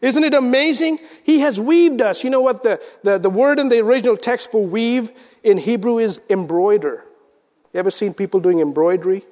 Isn't 0.03 0.25
it 0.25 0.33
amazing? 0.33 0.99
He 1.23 1.39
has 1.39 1.61
weaved 1.61 2.01
us. 2.01 2.25
You 2.25 2.29
know 2.29 2.41
what 2.41 2.63
the, 2.63 2.81
the, 3.03 3.17
the 3.17 3.29
word 3.29 3.57
in 3.57 3.69
the 3.69 3.79
original 3.79 4.17
text 4.17 4.51
for 4.51 4.65
weave 4.65 5.09
in 5.43 5.57
Hebrew 5.57 5.97
is 5.97 6.19
embroider. 6.29 7.05
You 7.71 7.79
ever 7.79 7.89
seen 7.89 8.13
people 8.13 8.41
doing 8.41 8.59
embroidery? 8.59 9.23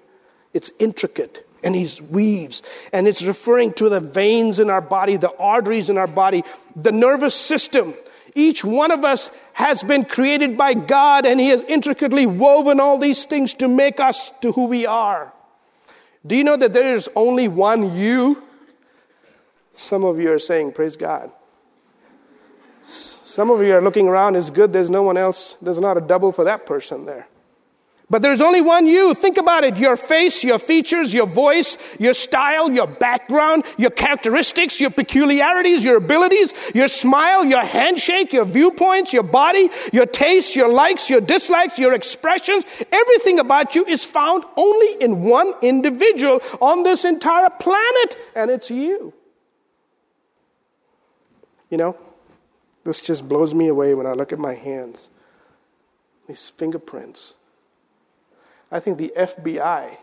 It's 0.54 0.72
intricate 0.80 1.46
and 1.62 1.76
he 1.76 1.90
weaves. 2.10 2.64
And 2.94 3.06
it's 3.06 3.22
referring 3.22 3.74
to 3.74 3.90
the 3.90 4.00
veins 4.00 4.60
in 4.60 4.70
our 4.70 4.80
body, 4.80 5.18
the 5.18 5.36
arteries 5.36 5.90
in 5.90 5.98
our 5.98 6.08
body, 6.08 6.46
the 6.78 6.94
nervous 6.94 7.36
system. 7.36 7.94
Each 8.34 8.64
one 8.64 8.92
of 8.92 9.04
us 9.04 9.30
has 9.52 9.84
been 9.84 10.06
created 10.06 10.56
by 10.56 10.74
God 10.74 11.26
and 11.26 11.38
he 11.38 11.50
has 11.50 11.64
intricately 11.64 12.26
woven 12.26 12.80
all 12.80 12.98
these 12.98 13.26
things 13.26 13.56
to 13.56 13.68
make 13.68 14.00
us 14.00 14.32
to 14.42 14.54
who 14.54 14.68
we 14.68 14.86
are. 14.86 15.34
Do 16.26 16.38
you 16.38 16.46
know 16.46 16.56
that 16.56 16.72
there 16.72 16.96
is 16.96 17.10
only 17.14 17.50
one 17.50 17.98
you? 17.98 18.42
Some 19.82 20.06
of 20.06 20.20
you 20.20 20.32
are 20.32 20.40
saying, 20.40 20.74
Praise 20.74 20.96
God. 20.96 21.32
Some 22.84 23.50
of 23.50 23.64
you 23.64 23.74
are 23.74 23.82
looking 23.82 24.08
around, 24.08 24.36
it's 24.36 24.52
good 24.52 24.72
there's 24.72 24.92
no 24.92 25.02
one 25.02 25.18
else, 25.18 25.56
there's 25.62 25.80
not 25.80 25.98
a 25.98 26.02
double 26.02 26.32
for 26.32 26.44
that 26.44 26.68
person 26.68 27.06
there. 27.06 27.28
But 28.08 28.22
there's 28.22 28.42
only 28.42 28.62
one 28.62 28.86
you. 28.86 29.14
Think 29.14 29.38
about 29.38 29.64
it. 29.64 29.78
Your 29.78 29.96
face, 29.96 30.44
your 30.44 30.60
features, 30.60 31.14
your 31.14 31.26
voice, 31.26 31.78
your 31.98 32.14
style, 32.14 32.70
your 32.70 32.86
background, 32.86 33.64
your 33.78 33.90
characteristics, 33.90 34.82
your 34.82 34.90
peculiarities, 34.90 35.82
your 35.84 35.96
abilities, 35.96 36.54
your 36.76 36.90
smile, 36.90 37.46
your 37.46 37.62
handshake, 37.64 38.34
your 38.34 38.44
viewpoints, 38.44 39.14
your 39.14 39.24
body, 39.24 39.70
your 39.94 40.06
tastes, 40.06 40.58
your 40.58 40.68
likes, 40.68 41.10
your 41.10 41.22
dislikes, 41.22 41.80
your 41.80 41.94
expressions. 41.94 42.66
Everything 42.92 43.40
about 43.40 43.76
you 43.76 43.86
is 43.86 44.04
found 44.04 44.44
only 44.58 45.02
in 45.02 45.24
one 45.24 45.54
individual 45.62 46.42
on 46.60 46.84
this 46.84 47.06
entire 47.06 47.50
planet, 47.50 48.18
and 48.36 48.52
it's 48.52 48.70
you. 48.70 49.14
You 51.72 51.78
know, 51.78 51.98
this 52.84 53.02
just 53.02 53.28
blows 53.28 53.56
me 53.56 53.68
away 53.70 53.96
when 53.96 54.06
I 54.06 54.12
look 54.12 54.32
at 54.32 54.40
my 54.40 54.54
hands. 54.54 55.10
These 56.28 56.50
fingerprints. 56.50 57.36
I 58.72 58.80
think 58.80 58.98
the 58.98 59.14
FBI 59.18 59.98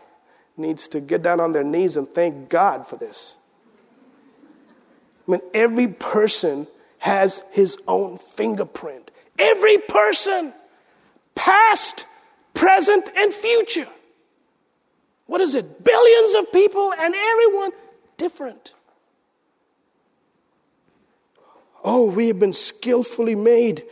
needs 0.57 0.87
to 0.89 0.99
get 0.99 1.21
down 1.21 1.39
on 1.39 1.53
their 1.53 1.63
knees 1.63 1.95
and 1.95 2.09
thank 2.09 2.49
God 2.49 2.87
for 2.87 2.97
this. 2.97 3.35
I 5.27 5.31
mean, 5.31 5.41
every 5.53 5.87
person 5.87 6.67
has 6.97 7.41
his 7.51 7.77
own 7.87 8.17
fingerprint. 8.17 9.11
Every 9.37 9.77
person, 9.77 10.53
past, 11.35 12.05
present, 12.53 13.09
and 13.15 13.31
future. 13.31 13.87
What 15.27 15.39
is 15.39 15.53
it? 15.53 15.83
Billions 15.83 16.33
of 16.35 16.51
people 16.51 16.93
and 16.93 17.13
everyone 17.15 17.71
different. 18.17 18.73
Oh, 21.83 22.11
we 22.11 22.27
have 22.27 22.39
been 22.39 22.53
skillfully 22.53 23.35
made. 23.35 23.85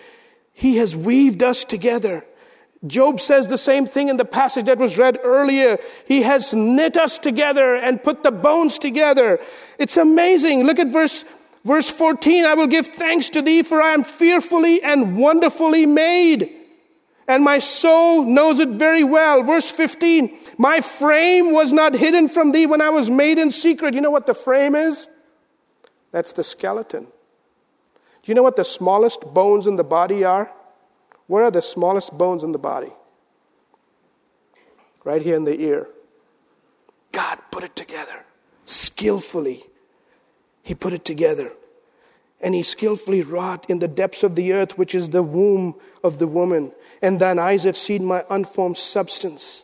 He 0.54 0.78
has 0.78 0.96
weaved 0.96 1.44
us 1.44 1.64
together. 1.64 2.26
Job 2.86 3.20
says 3.20 3.48
the 3.48 3.58
same 3.58 3.88
thing 3.88 4.10
in 4.10 4.18
the 4.18 4.26
passage 4.26 4.66
that 4.66 4.78
was 4.78 4.98
read 4.98 5.20
earlier. 5.24 5.78
He 6.06 6.22
has 6.22 6.54
knit 6.54 6.98
us 6.98 7.18
together 7.18 7.76
and 7.76 8.04
put 8.04 8.24
the 8.24 8.32
bones 8.32 8.78
together. 8.78 9.40
It's 9.80 9.98
amazing. 9.98 10.64
Look 10.64 10.80
at 10.80 10.88
verse, 10.88 11.26
verse 11.66 11.90
14. 11.90 12.46
I 12.46 12.54
will 12.54 12.68
give 12.68 12.88
thanks 12.88 13.30
to 13.30 13.42
thee 13.42 13.64
for 13.64 13.82
I 13.82 13.94
am 13.94 14.04
fearfully 14.04 14.82
and 14.84 15.18
wonderfully 15.18 15.86
made. 15.86 16.54
And 17.28 17.44
my 17.44 17.60
soul 17.60 18.24
knows 18.24 18.60
it 18.60 18.70
very 18.70 19.04
well. 19.04 19.44
Verse 19.44 19.70
15. 19.72 20.38
My 20.58 20.80
frame 20.82 21.52
was 21.52 21.74
not 21.74 21.94
hidden 21.94 22.28
from 22.30 22.52
thee 22.52 22.68
when 22.68 22.82
I 22.82 22.90
was 22.90 23.10
made 23.10 23.38
in 23.38 23.50
secret. 23.50 23.96
You 23.96 24.02
know 24.02 24.12
what 24.12 24.28
the 24.28 24.34
frame 24.34 24.76
is? 24.76 25.08
That's 26.12 26.32
the 26.32 26.44
skeleton. 26.44 27.08
Do 28.28 28.32
you 28.32 28.36
know 28.36 28.44
what 28.44 28.58
the 28.58 28.66
smallest 28.66 29.22
bones 29.34 29.68
in 29.68 29.78
the 29.78 29.86
body 29.86 30.26
are? 30.26 30.52
Where 31.28 31.46
are 31.46 31.52
the 31.52 31.62
smallest 31.62 32.12
bones 32.18 32.44
in 32.44 32.52
the 32.52 32.58
body? 32.58 32.92
Right 35.06 35.22
here 35.22 35.38
in 35.38 35.46
the 35.46 35.58
ear. 35.58 35.88
God 37.14 37.40
put 37.52 37.64
it 37.64 37.74
together 37.74 38.26
skillfully. 38.66 39.64
He 40.62 40.76
put 40.76 40.92
it 40.92 41.06
together. 41.06 41.54
And 42.42 42.54
he 42.54 42.64
skillfully 42.64 43.22
wrought 43.22 43.70
in 43.70 43.80
the 43.80 43.88
depths 43.88 44.24
of 44.24 44.36
the 44.36 44.52
earth, 44.52 44.78
which 44.78 44.94
is 44.94 45.12
the 45.12 45.24
womb 45.24 45.76
of 46.04 46.18
the 46.18 46.28
woman. 46.28 46.74
And 47.02 47.22
thine 47.22 47.40
eyes 47.40 47.64
have 47.64 47.78
seen 47.78 48.04
my 48.04 48.26
unformed 48.30 48.78
substance. 48.78 49.64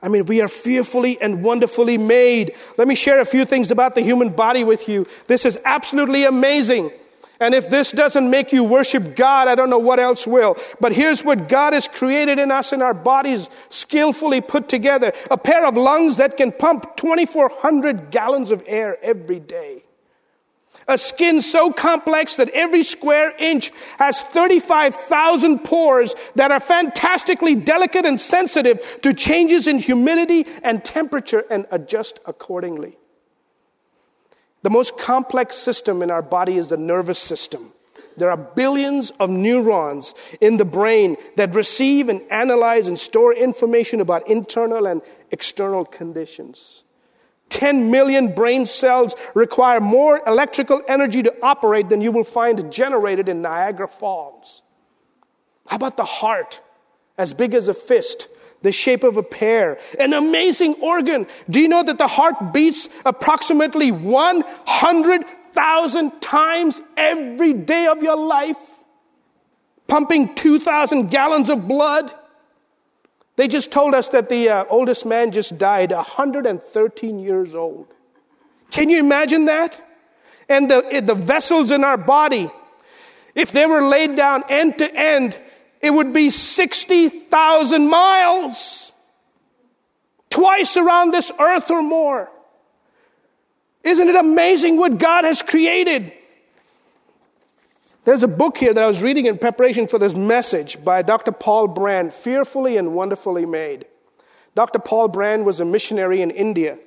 I 0.00 0.06
mean, 0.06 0.26
we 0.26 0.40
are 0.40 0.48
fearfully 0.48 1.20
and 1.20 1.42
wonderfully 1.42 1.98
made. 1.98 2.54
Let 2.78 2.86
me 2.86 2.94
share 2.94 3.18
a 3.18 3.24
few 3.24 3.44
things 3.44 3.72
about 3.72 3.96
the 3.96 4.02
human 4.02 4.28
body 4.28 4.62
with 4.62 4.88
you. 4.88 5.08
This 5.26 5.44
is 5.44 5.58
absolutely 5.64 6.22
amazing. 6.22 6.92
And 7.40 7.54
if 7.54 7.68
this 7.68 7.92
doesn't 7.92 8.30
make 8.30 8.52
you 8.52 8.64
worship 8.64 9.14
God, 9.14 9.48
I 9.48 9.54
don't 9.54 9.70
know 9.70 9.78
what 9.78 10.00
else 10.00 10.26
will. 10.26 10.56
But 10.80 10.92
here's 10.92 11.22
what 11.22 11.48
God 11.48 11.72
has 11.74 11.86
created 11.86 12.38
in 12.38 12.50
us 12.50 12.72
in 12.72 12.80
our 12.80 12.94
bodies, 12.94 13.48
skillfully 13.68 14.40
put 14.40 14.68
together. 14.68 15.12
A 15.30 15.36
pair 15.36 15.66
of 15.66 15.76
lungs 15.76 16.16
that 16.16 16.36
can 16.36 16.52
pump 16.52 16.96
2,400 16.96 18.10
gallons 18.10 18.50
of 18.50 18.62
air 18.66 18.96
every 19.02 19.40
day. 19.40 19.82
A 20.88 20.96
skin 20.96 21.42
so 21.42 21.72
complex 21.72 22.36
that 22.36 22.48
every 22.50 22.84
square 22.84 23.34
inch 23.38 23.72
has 23.98 24.22
35,000 24.22 25.58
pores 25.58 26.14
that 26.36 26.52
are 26.52 26.60
fantastically 26.60 27.56
delicate 27.56 28.06
and 28.06 28.20
sensitive 28.20 29.00
to 29.02 29.12
changes 29.12 29.66
in 29.66 29.80
humidity 29.80 30.46
and 30.62 30.84
temperature 30.84 31.44
and 31.50 31.66
adjust 31.72 32.20
accordingly. 32.24 32.96
The 34.66 34.70
most 34.70 34.98
complex 34.98 35.54
system 35.54 36.02
in 36.02 36.10
our 36.10 36.22
body 36.22 36.56
is 36.56 36.70
the 36.70 36.76
nervous 36.76 37.20
system. 37.20 37.70
There 38.16 38.32
are 38.32 38.36
billions 38.36 39.10
of 39.20 39.30
neurons 39.30 40.12
in 40.40 40.56
the 40.56 40.64
brain 40.64 41.16
that 41.36 41.54
receive 41.54 42.08
and 42.08 42.20
analyze 42.32 42.88
and 42.88 42.98
store 42.98 43.32
information 43.32 44.00
about 44.00 44.26
internal 44.26 44.88
and 44.88 45.02
external 45.30 45.84
conditions. 45.84 46.82
10 47.50 47.92
million 47.92 48.34
brain 48.34 48.66
cells 48.66 49.14
require 49.36 49.80
more 49.80 50.20
electrical 50.26 50.82
energy 50.88 51.22
to 51.22 51.32
operate 51.44 51.88
than 51.88 52.00
you 52.00 52.10
will 52.10 52.24
find 52.24 52.72
generated 52.72 53.28
in 53.28 53.42
Niagara 53.42 53.86
Falls. 53.86 54.62
How 55.68 55.76
about 55.76 55.96
the 55.96 56.04
heart? 56.04 56.60
As 57.16 57.32
big 57.32 57.54
as 57.54 57.68
a 57.68 57.74
fist, 57.74 58.26
the 58.66 58.72
shape 58.72 59.04
of 59.04 59.16
a 59.16 59.22
pear, 59.22 59.78
an 60.00 60.12
amazing 60.12 60.74
organ. 60.82 61.24
Do 61.48 61.60
you 61.60 61.68
know 61.68 61.84
that 61.84 61.98
the 61.98 62.08
heart 62.08 62.52
beats 62.52 62.88
approximately 63.04 63.92
100,000 63.92 66.20
times 66.20 66.80
every 66.96 67.52
day 67.52 67.86
of 67.86 68.02
your 68.02 68.16
life? 68.16 68.58
Pumping 69.86 70.34
2,000 70.34 71.12
gallons 71.12 71.48
of 71.48 71.68
blood? 71.68 72.12
They 73.36 73.46
just 73.46 73.70
told 73.70 73.94
us 73.94 74.08
that 74.08 74.28
the 74.28 74.48
uh, 74.48 74.64
oldest 74.68 75.06
man 75.06 75.30
just 75.30 75.56
died, 75.58 75.92
113 75.92 77.20
years 77.20 77.54
old. 77.54 77.86
Can 78.72 78.90
you 78.90 78.98
imagine 78.98 79.44
that? 79.44 79.80
And 80.48 80.68
the, 80.68 81.02
the 81.04 81.14
vessels 81.14 81.70
in 81.70 81.84
our 81.84 81.96
body, 81.96 82.50
if 83.36 83.52
they 83.52 83.66
were 83.66 83.82
laid 83.82 84.16
down 84.16 84.42
end 84.48 84.78
to 84.78 84.92
end, 84.92 85.40
it 85.86 85.94
would 85.94 86.12
be 86.12 86.30
60,000 86.30 87.88
miles, 87.88 88.92
twice 90.28 90.76
around 90.76 91.12
this 91.12 91.30
earth 91.38 91.70
or 91.70 91.80
more. 91.80 92.28
Isn't 93.84 94.08
it 94.08 94.16
amazing 94.16 94.78
what 94.78 94.98
God 94.98 95.24
has 95.24 95.42
created? 95.42 96.12
There's 98.04 98.24
a 98.24 98.28
book 98.28 98.58
here 98.58 98.74
that 98.74 98.82
I 98.82 98.86
was 98.86 99.00
reading 99.00 99.26
in 99.26 99.38
preparation 99.38 99.86
for 99.86 99.98
this 99.98 100.14
message 100.14 100.84
by 100.84 101.02
Dr. 101.02 101.30
Paul 101.30 101.68
Brand, 101.68 102.12
Fearfully 102.12 102.76
and 102.76 102.94
Wonderfully 102.94 103.46
Made. 103.46 103.86
Dr. 104.56 104.80
Paul 104.80 105.08
Brand 105.08 105.46
was 105.46 105.60
a 105.60 105.64
missionary 105.64 106.20
in 106.20 106.32
India, 106.32 106.78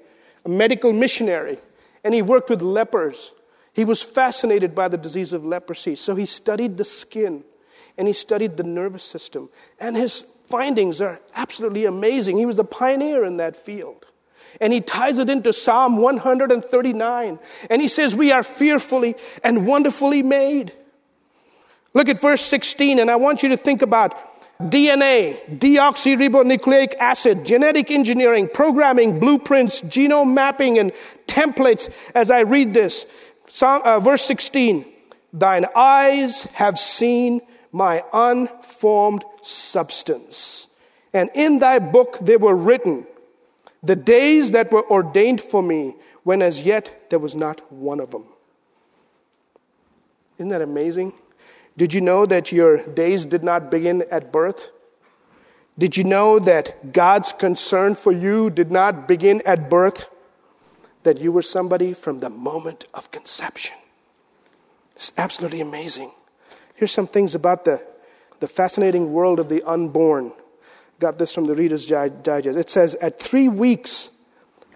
a 0.43 0.49
medical 0.49 0.91
missionary, 0.91 1.57
and 2.03 2.13
he 2.13 2.21
worked 2.21 2.49
with 2.49 2.61
lepers. 2.61 3.31
He 3.71 3.85
was 3.85 4.03
fascinated 4.03 4.75
by 4.75 4.89
the 4.89 4.97
disease 4.97 5.31
of 5.31 5.45
leprosy, 5.45 5.95
so 5.95 6.15
he 6.15 6.25
studied 6.25 6.75
the 6.75 6.85
skin 6.85 7.45
and 7.99 8.07
he 8.07 8.13
studied 8.13 8.55
the 8.55 8.63
nervous 8.63 9.03
system. 9.03 9.49
And 9.77 9.95
his 9.95 10.21
findings 10.45 11.01
are 11.01 11.19
absolutely 11.35 11.83
amazing. 11.83 12.37
He 12.37 12.45
was 12.45 12.57
a 12.57 12.63
pioneer 12.63 13.25
in 13.25 13.37
that 13.37 13.57
field. 13.57 14.05
And 14.61 14.71
he 14.71 14.79
ties 14.79 15.17
it 15.17 15.29
into 15.29 15.51
Psalm 15.51 15.97
139. 15.97 17.39
And 17.69 17.81
he 17.81 17.89
says, 17.89 18.15
We 18.15 18.31
are 18.31 18.41
fearfully 18.41 19.15
and 19.43 19.67
wonderfully 19.67 20.23
made. 20.23 20.71
Look 21.93 22.07
at 22.07 22.17
verse 22.19 22.41
16, 22.41 22.99
and 22.99 23.11
I 23.11 23.17
want 23.17 23.43
you 23.43 23.49
to 23.49 23.57
think 23.57 23.81
about 23.81 24.15
DNA, 24.61 25.59
deoxyribonucleic 25.59 26.95
acid, 26.99 27.45
genetic 27.45 27.91
engineering, 27.91 28.47
programming, 28.53 29.19
blueprints, 29.19 29.81
genome 29.81 30.33
mapping, 30.33 30.79
and 30.79 30.93
templates 31.27 31.91
as 32.15 32.31
I 32.31 32.41
read 32.41 32.73
this. 32.73 33.05
Psalm, 33.49 33.81
uh, 33.83 33.99
verse 33.99 34.23
16 34.23 34.85
Thine 35.33 35.65
eyes 35.75 36.43
have 36.53 36.79
seen 36.79 37.41
my 37.71 38.03
unformed 38.13 39.23
substance. 39.41 40.67
And 41.13 41.29
in 41.33 41.59
thy 41.59 41.79
book 41.79 42.17
they 42.21 42.37
were 42.37 42.55
written, 42.55 43.05
the 43.81 43.95
days 43.95 44.51
that 44.51 44.71
were 44.71 44.89
ordained 44.89 45.41
for 45.41 45.63
me, 45.63 45.95
when 46.23 46.41
as 46.41 46.63
yet 46.63 47.09
there 47.09 47.19
was 47.19 47.35
not 47.35 47.71
one 47.71 47.99
of 47.99 48.11
them. 48.11 48.25
Isn't 50.37 50.49
that 50.49 50.61
amazing? 50.61 51.13
Did 51.77 51.93
you 51.93 52.01
know 52.01 52.25
that 52.25 52.51
your 52.51 52.83
days 52.85 53.25
did 53.25 53.43
not 53.43 53.71
begin 53.71 54.03
at 54.11 54.31
birth? 54.31 54.69
Did 55.77 55.95
you 55.95 56.03
know 56.03 56.39
that 56.39 56.91
God's 56.91 57.31
concern 57.31 57.95
for 57.95 58.11
you 58.11 58.49
did 58.49 58.69
not 58.69 59.07
begin 59.07 59.41
at 59.45 59.69
birth? 59.69 60.09
That 61.03 61.21
you 61.21 61.31
were 61.31 61.41
somebody 61.41 61.93
from 61.93 62.19
the 62.19 62.29
moment 62.29 62.85
of 62.93 63.11
conception. 63.11 63.77
It's 64.97 65.13
absolutely 65.17 65.61
amazing. 65.61 66.11
Here's 66.79 66.93
some 66.93 67.07
things 67.07 67.35
about 67.35 67.65
the, 67.65 67.83
the 68.39 68.47
fascinating 68.47 69.11
world 69.11 69.41
of 69.41 69.49
the 69.49 69.61
unborn. 69.63 70.31
Got 71.01 71.17
this 71.17 71.35
from 71.35 71.45
the 71.45 71.53
Reader's 71.53 71.85
Digest. 71.85 72.57
It 72.57 72.69
says, 72.69 72.95
at 72.95 73.19
three 73.19 73.49
weeks, 73.49 74.11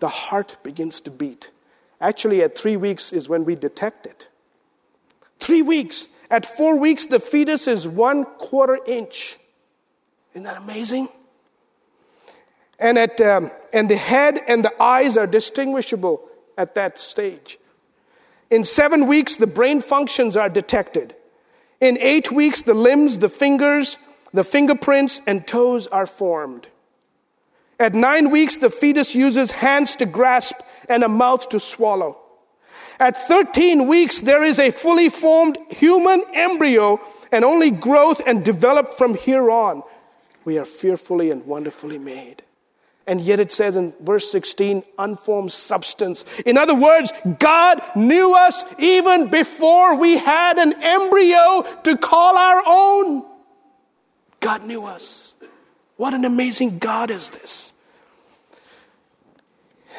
the 0.01 0.09
heart 0.09 0.57
begins 0.63 0.99
to 0.99 1.11
beat. 1.11 1.49
Actually, 2.01 2.43
at 2.43 2.57
three 2.57 2.75
weeks 2.75 3.13
is 3.13 3.29
when 3.29 3.45
we 3.45 3.55
detect 3.55 4.05
it. 4.05 4.27
Three 5.39 5.61
weeks. 5.61 6.09
At 6.29 6.45
four 6.45 6.75
weeks, 6.75 7.05
the 7.05 7.21
fetus 7.21 7.69
is 7.69 7.87
one 7.87 8.25
quarter 8.25 8.79
inch. 8.85 9.37
Isn't 10.33 10.43
that 10.43 10.57
amazing? 10.57 11.07
And, 12.79 12.97
at, 12.97 13.21
um, 13.21 13.49
and 13.71 13.89
the 13.89 13.95
head 13.95 14.41
and 14.45 14.61
the 14.65 14.73
eyes 14.83 15.15
are 15.15 15.27
distinguishable 15.27 16.21
at 16.57 16.75
that 16.75 16.99
stage. 16.99 17.59
In 18.51 18.65
seven 18.65 19.07
weeks, 19.07 19.37
the 19.37 19.47
brain 19.47 19.79
functions 19.79 20.35
are 20.35 20.49
detected. 20.49 21.15
In 21.81 21.97
eight 21.99 22.31
weeks, 22.31 22.61
the 22.61 22.73
limbs, 22.73 23.19
the 23.19 23.29
fingers, 23.29 23.97
the 24.33 24.43
fingerprints, 24.43 25.21
and 25.27 25.45
toes 25.45 25.87
are 25.87 26.07
formed. 26.07 26.67
At 27.79 27.93
nine 27.93 28.29
weeks, 28.29 28.57
the 28.57 28.69
fetus 28.69 29.15
uses 29.15 29.51
hands 29.51 29.95
to 29.97 30.05
grasp 30.05 30.55
and 30.87 31.03
a 31.03 31.09
mouth 31.09 31.49
to 31.49 31.59
swallow. 31.59 32.17
At 32.99 33.17
13 33.27 33.87
weeks, 33.87 34.19
there 34.19 34.43
is 34.43 34.59
a 34.59 34.71
fully 34.71 35.09
formed 35.09 35.57
human 35.69 36.23
embryo, 36.33 37.01
and 37.31 37.43
only 37.43 37.71
growth 37.71 38.21
and 38.25 38.45
develop 38.45 38.93
from 38.93 39.15
here 39.15 39.49
on. 39.49 39.83
We 40.45 40.57
are 40.57 40.65
fearfully 40.65 41.31
and 41.31 41.45
wonderfully 41.45 41.97
made. 41.97 42.43
And 43.05 43.19
yet 43.19 43.39
it 43.39 43.51
says 43.51 43.75
in 43.75 43.93
verse 43.99 44.31
16, 44.31 44.83
unformed 44.97 45.51
substance. 45.51 46.23
In 46.45 46.57
other 46.57 46.75
words, 46.75 47.11
God 47.39 47.81
knew 47.95 48.33
us 48.33 48.63
even 48.79 49.27
before 49.27 49.95
we 49.95 50.17
had 50.17 50.57
an 50.57 50.73
embryo 50.81 51.63
to 51.83 51.97
call 51.97 52.37
our 52.37 52.63
own. 52.65 53.25
God 54.39 54.63
knew 54.63 54.85
us. 54.85 55.35
What 55.97 56.13
an 56.13 56.23
amazing 56.23 56.79
God 56.79 57.11
is 57.11 57.29
this. 57.29 57.73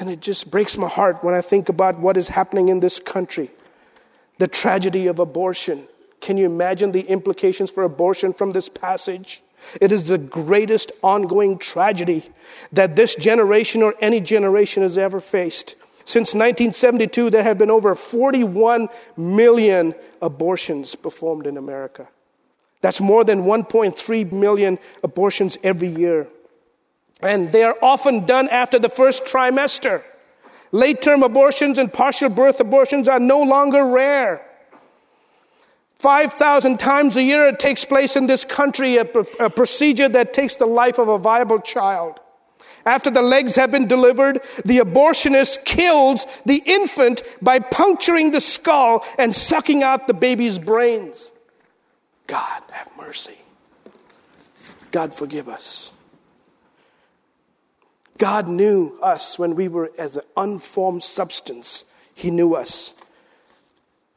And 0.00 0.10
it 0.10 0.20
just 0.20 0.50
breaks 0.50 0.76
my 0.76 0.88
heart 0.88 1.22
when 1.22 1.34
I 1.34 1.40
think 1.40 1.68
about 1.68 1.98
what 2.00 2.16
is 2.16 2.28
happening 2.28 2.68
in 2.68 2.80
this 2.80 2.98
country. 2.98 3.50
The 4.38 4.48
tragedy 4.48 5.06
of 5.06 5.18
abortion. 5.18 5.86
Can 6.20 6.36
you 6.36 6.46
imagine 6.46 6.92
the 6.92 7.02
implications 7.02 7.70
for 7.70 7.84
abortion 7.84 8.32
from 8.32 8.50
this 8.50 8.68
passage? 8.68 9.42
It 9.80 9.92
is 9.92 10.04
the 10.04 10.18
greatest 10.18 10.92
ongoing 11.02 11.58
tragedy 11.58 12.22
that 12.72 12.96
this 12.96 13.14
generation 13.14 13.82
or 13.82 13.94
any 14.00 14.20
generation 14.20 14.82
has 14.82 14.98
ever 14.98 15.20
faced. 15.20 15.76
Since 16.04 16.34
1972, 16.34 17.30
there 17.30 17.42
have 17.42 17.58
been 17.58 17.70
over 17.70 17.94
41 17.94 18.88
million 19.16 19.94
abortions 20.20 20.94
performed 20.94 21.46
in 21.46 21.56
America. 21.56 22.08
That's 22.82 23.00
more 23.00 23.24
than 23.24 23.44
1.3 23.44 24.32
million 24.32 24.78
abortions 25.02 25.56
every 25.62 25.88
year. 25.88 26.28
And 27.22 27.50
they 27.50 27.62
are 27.62 27.76
often 27.80 28.26
done 28.26 28.48
after 28.50 28.78
the 28.78 28.90
first 28.90 29.24
trimester. 29.24 30.02
Late 30.72 31.00
term 31.00 31.22
abortions 31.22 31.78
and 31.78 31.90
partial 31.90 32.28
birth 32.28 32.60
abortions 32.60 33.08
are 33.08 33.20
no 33.20 33.40
longer 33.40 33.86
rare. 33.86 34.44
5,000 36.04 36.78
times 36.78 37.16
a 37.16 37.22
year 37.22 37.46
it 37.46 37.58
takes 37.58 37.86
place 37.86 38.14
in 38.14 38.26
this 38.26 38.44
country, 38.44 38.98
a, 38.98 39.08
a, 39.40 39.48
procedure 39.48 40.06
that 40.06 40.34
takes 40.34 40.56
the 40.56 40.66
life 40.66 40.98
of 40.98 41.08
a 41.08 41.16
viable 41.16 41.58
child. 41.58 42.20
After 42.84 43.10
the 43.10 43.22
legs 43.22 43.56
have 43.56 43.70
been 43.70 43.88
delivered, 43.88 44.42
the 44.66 44.80
abortionist 44.80 45.64
kills 45.64 46.26
the 46.44 46.62
infant 46.66 47.22
by 47.40 47.58
puncturing 47.58 48.32
the 48.32 48.42
skull 48.42 49.02
and 49.18 49.34
sucking 49.34 49.82
out 49.82 50.06
the 50.06 50.12
baby's 50.12 50.58
brains. 50.58 51.32
God, 52.26 52.62
have 52.70 52.90
mercy. 52.98 53.38
God, 54.90 55.14
forgive 55.14 55.48
us. 55.48 55.94
God 58.18 58.46
knew 58.46 58.98
us 59.00 59.38
when 59.38 59.54
we 59.54 59.68
were 59.68 59.90
as 59.98 60.18
an 60.18 60.24
unformed 60.36 61.02
substance. 61.02 61.86
He 62.12 62.30
knew 62.30 62.54
us. 62.54 62.92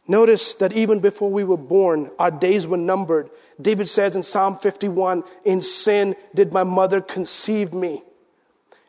Notice 0.08 0.54
that 0.56 0.72
even 0.74 1.02
before 1.02 1.30
we 1.30 1.44
were 1.44 1.58
born, 1.58 2.10
our 2.18 2.32
days 2.32 2.66
were 2.66 2.78
numbered. 2.78 3.30
David 3.62 3.90
says 3.90 4.16
in 4.16 4.24
Psalm 4.24 4.58
51 4.58 5.24
In 5.44 5.62
sin 5.62 6.16
did 6.34 6.54
my 6.54 6.64
mother 6.64 7.02
conceive 7.02 7.74
me. 7.74 8.04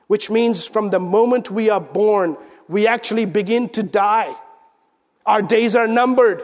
Which 0.06 0.30
means 0.30 0.64
from 0.64 0.90
the 0.90 1.00
moment 1.00 1.50
we 1.50 1.70
are 1.70 1.80
born, 1.80 2.36
we 2.68 2.86
actually 2.86 3.24
begin 3.24 3.68
to 3.70 3.82
die. 3.82 4.34
Our 5.26 5.42
days 5.42 5.74
are 5.74 5.88
numbered. 5.88 6.42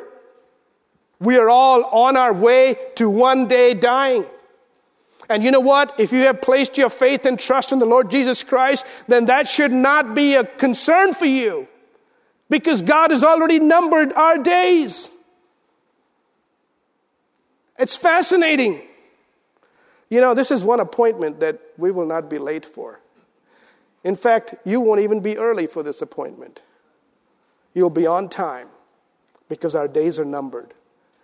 We 1.21 1.37
are 1.37 1.49
all 1.49 1.85
on 1.85 2.17
our 2.17 2.33
way 2.35 2.77
to 2.97 3.09
one 3.09 3.47
day 3.47 3.75
dying. 3.75 4.27
And 5.31 5.43
you 5.43 5.53
know 5.53 5.61
what? 5.61 5.99
If 5.99 6.13
you 6.13 6.21
have 6.23 6.43
placed 6.43 6.77
your 6.77 6.91
faith 6.91 7.25
and 7.25 7.39
trust 7.39 7.73
in 7.73 7.79
the 7.79 7.87
Lord 7.87 8.11
Jesus 8.11 8.43
Christ, 8.43 8.85
then 9.07 9.27
that 9.27 9.49
should 9.49 9.73
not 9.73 10.15
be 10.15 10.35
a 10.35 10.45
concern 10.45 11.15
for 11.15 11.25
you 11.25 11.69
because 12.55 12.83
God 12.83 13.11
has 13.11 13.25
already 13.25 13.59
numbered 13.59 14.13
our 14.13 14.39
days. 14.39 15.09
It's 17.77 17.97
fascinating. 17.97 18.81
You 20.09 20.21
know, 20.21 20.35
this 20.35 20.53
is 20.53 20.63
one 20.63 20.79
appointment 20.79 21.41
that 21.41 21.59
we 21.77 21.91
will 21.91 22.07
not 22.07 22.31
be 22.31 22.39
late 22.39 22.65
for. 22.65 23.01
In 24.05 24.15
fact, 24.15 24.55
you 24.65 24.79
won't 24.79 25.01
even 25.01 25.19
be 25.19 25.37
early 25.37 25.67
for 25.67 25.83
this 25.83 26.01
appointment. 26.01 26.63
You'll 27.75 27.91
be 27.91 28.07
on 28.07 28.29
time 28.29 28.69
because 29.49 29.75
our 29.75 29.89
days 29.89 30.21
are 30.21 30.25
numbered. 30.25 30.75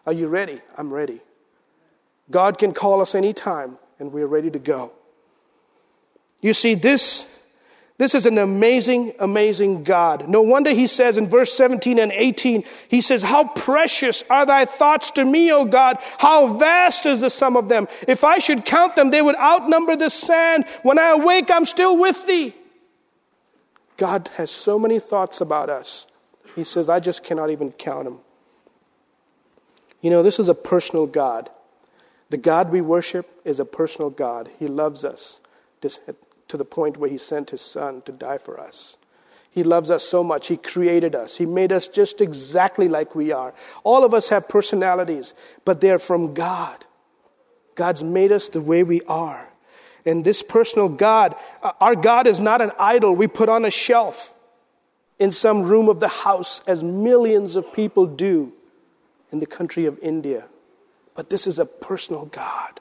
Are 0.07 0.13
you 0.13 0.27
ready? 0.27 0.61
I'm 0.77 0.93
ready. 0.93 1.21
God 2.29 2.59
can 2.59 2.73
call 2.73 3.01
us 3.01 3.15
anytime, 3.15 3.79
and 4.01 4.13
we're 4.13 4.27
ready 4.27 4.51
to 4.51 4.59
go. 4.59 4.91
You 6.41 6.55
see, 6.55 6.75
this 6.75 7.25
this 8.01 8.15
is 8.15 8.25
an 8.25 8.39
amazing, 8.39 9.13
amazing 9.19 9.85
God. 9.85 10.27
No 10.27 10.41
wonder 10.41 10.71
he 10.71 10.87
says 10.87 11.19
in 11.19 11.29
verse 11.29 11.53
17 11.53 11.99
and 11.99 12.11
18, 12.11 12.65
he 12.89 13.03
says, 13.03 13.23
How 13.23 13.49
precious 13.49 14.25
are 14.31 14.47
thy 14.47 14.65
thoughts 14.65 15.11
to 15.11 15.25
me, 15.27 15.53
O 15.53 15.67
God! 15.67 15.99
How 16.17 16.47
vast 16.57 17.05
is 17.05 17.21
the 17.21 17.29
sum 17.29 17.59
of 17.59 17.69
them! 17.69 17.89
If 18.09 18.25
I 18.25 18.39
should 18.39 18.65
count 18.65 18.97
them, 18.97 19.11
they 19.11 19.21
would 19.21 19.37
outnumber 19.37 19.97
the 19.97 20.09
sand. 20.09 20.65
When 20.83 20.99
I 20.99 21.09
awake, 21.09 21.51
I'm 21.51 21.67
still 21.67 21.95
with 21.99 22.27
thee. 22.27 22.55
God 23.99 24.31
has 24.37 24.51
so 24.51 24.79
many 24.79 24.99
thoughts 24.99 25.43
about 25.43 25.69
us. 25.69 26.07
He 26.57 26.65
says, 26.65 26.89
I 26.89 27.01
just 27.01 27.23
cannot 27.23 27.51
even 27.51 27.71
count 27.71 28.05
them. 28.05 28.21
You 30.01 30.09
know, 30.09 30.23
this 30.23 30.39
is 30.39 30.49
a 30.49 30.55
personal 30.55 31.07
God. 31.07 31.51
The 32.31 32.39
God 32.39 32.71
we 32.71 32.81
worship 32.81 33.31
is 33.45 33.61
a 33.61 33.67
personal 33.67 34.09
God. 34.09 34.49
He 34.59 34.69
loves 34.69 35.05
us 35.05 35.39
to 36.51 36.57
the 36.57 36.65
point 36.65 36.97
where 36.97 37.09
he 37.09 37.19
sent 37.19 37.51
his 37.51 37.61
son 37.61 38.03
to 38.03 38.13
die 38.13 38.39
for 38.39 38.61
us. 38.61 38.99
He 39.51 39.65
loves 39.65 39.91
us 39.91 40.05
so 40.05 40.23
much. 40.23 40.47
He 40.47 40.57
created 40.57 41.15
us. 41.15 41.37
He 41.37 41.47
made 41.47 41.73
us 41.73 41.89
just 41.89 42.21
exactly 42.21 42.89
like 42.89 43.15
we 43.15 43.33
are. 43.33 43.53
All 43.83 44.05
of 44.05 44.15
us 44.15 44.29
have 44.29 44.49
personalities, 44.49 45.35
but 45.65 45.81
they're 45.81 45.99
from 45.99 46.35
God. 46.35 46.85
God's 47.75 48.03
made 48.03 48.31
us 48.31 48.49
the 48.49 48.61
way 48.61 48.83
we 48.83 49.01
are. 49.03 49.49
And 50.07 50.25
this 50.25 50.43
personal 50.43 50.89
God, 50.89 51.35
uh, 51.63 51.73
our 51.81 51.95
God 51.95 52.27
is 52.27 52.41
not 52.41 52.61
an 52.61 52.73
idol 52.79 53.15
we 53.15 53.27
put 53.27 53.49
on 53.49 53.65
a 53.65 53.71
shelf 53.71 54.33
in 55.19 55.33
some 55.33 55.63
room 55.63 55.89
of 55.89 56.01
the 56.01 56.09
house, 56.09 56.63
as 56.67 56.83
millions 56.83 57.55
of 57.55 57.73
people 57.73 58.07
do 58.07 58.53
in 59.31 59.41
the 59.41 59.47
country 59.47 59.85
of 59.85 59.99
India. 59.99 60.45
But 61.15 61.29
this 61.29 61.47
is 61.47 61.59
a 61.59 61.67
personal 61.67 62.27
God. 62.27 62.81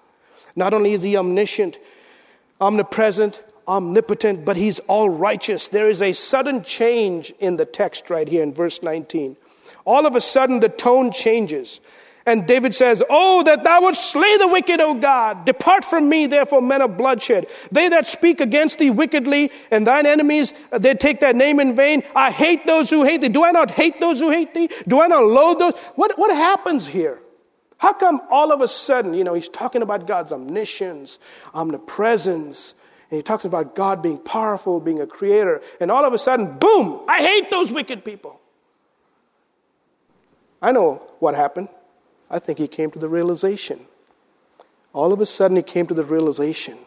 Not 0.56 0.74
only 0.74 0.94
is 0.94 1.04
He 1.04 1.18
omniscient, 1.18 1.78
omnipresent, 2.62 3.44
omnipotent, 3.70 4.44
but 4.44 4.58
he's 4.58 4.80
all 4.80 5.10
righteous. 5.10 5.70
There 5.70 5.90
is 5.90 6.02
a 6.02 6.12
sudden 6.14 6.64
change 6.64 7.32
in 7.40 7.56
the 7.56 7.66
text 7.66 8.10
right 8.10 8.28
here 8.28 8.44
in 8.44 8.54
verse 8.54 8.82
19. 8.84 9.38
All 9.86 10.06
of 10.06 10.16
a 10.16 10.22
sudden, 10.22 10.60
the 10.60 10.70
tone 10.70 11.12
changes. 11.12 11.80
And 12.26 12.46
David 12.46 12.76
says, 12.76 13.02
Oh, 13.10 13.44
that 13.44 13.64
thou 13.64 13.82
wouldst 13.82 14.12
slay 14.12 14.38
the 14.38 14.48
wicked, 14.48 14.82
O 14.82 14.94
God. 14.94 15.46
Depart 15.46 15.86
from 15.86 16.10
me, 16.10 16.28
therefore, 16.28 16.62
men 16.62 16.82
of 16.82 16.98
bloodshed. 16.98 17.48
They 17.72 17.90
that 17.90 18.08
speak 18.08 18.42
against 18.42 18.78
thee 18.78 18.90
wickedly, 18.90 19.52
and 19.72 19.88
thine 19.88 20.06
enemies, 20.06 20.54
they 20.72 20.94
take 20.96 21.22
that 21.22 21.36
name 21.36 21.60
in 21.60 21.76
vain. 21.76 22.04
I 22.16 22.32
hate 22.32 22.68
those 22.68 22.90
who 22.90 23.04
hate 23.04 23.22
thee. 23.22 23.30
Do 23.30 23.44
I 23.44 23.52
not 23.52 23.72
hate 23.72 24.00
those 24.00 24.20
who 24.20 24.30
hate 24.30 24.54
thee? 24.54 24.70
Do 24.88 25.02
I 25.02 25.08
not 25.08 25.24
loathe 25.24 25.60
those? 25.60 25.74
What, 25.96 26.18
what 26.18 26.32
happens 26.32 26.88
here? 26.88 27.20
How 27.78 27.94
come 27.94 28.22
all 28.30 28.52
of 28.52 28.62
a 28.62 28.68
sudden, 28.68 29.14
you 29.14 29.24
know, 29.24 29.34
he's 29.34 29.48
talking 29.48 29.82
about 29.82 30.06
God's 30.06 30.34
omniscience, 30.34 31.18
omnipresence, 31.54 32.76
and 33.10 33.18
he 33.18 33.24
talks 33.24 33.44
about 33.44 33.76
God 33.76 34.04
being 34.04 34.20
powerful, 34.20 34.80
being 34.80 35.02
a 35.02 35.08
creator, 35.08 35.62
and 35.80 35.90
all 35.90 36.06
of 36.06 36.14
a 36.14 36.20
sudden, 36.20 36.58
boom, 36.58 37.02
I 37.08 37.22
hate 37.24 37.50
those 37.50 37.72
wicked 37.72 38.06
people. 38.06 38.40
I 40.62 40.72
know 40.72 41.08
what 41.20 41.36
happened. 41.36 41.70
I 42.30 42.40
think 42.40 42.60
he 42.60 42.68
came 42.68 42.92
to 42.92 43.00
the 43.00 43.10
realization. 43.10 43.80
All 44.94 45.12
of 45.12 45.22
a 45.22 45.26
sudden, 45.26 45.58
he 45.58 45.64
came 45.64 45.88
to 45.88 45.94
the 45.94 46.04
realization. 46.04 46.78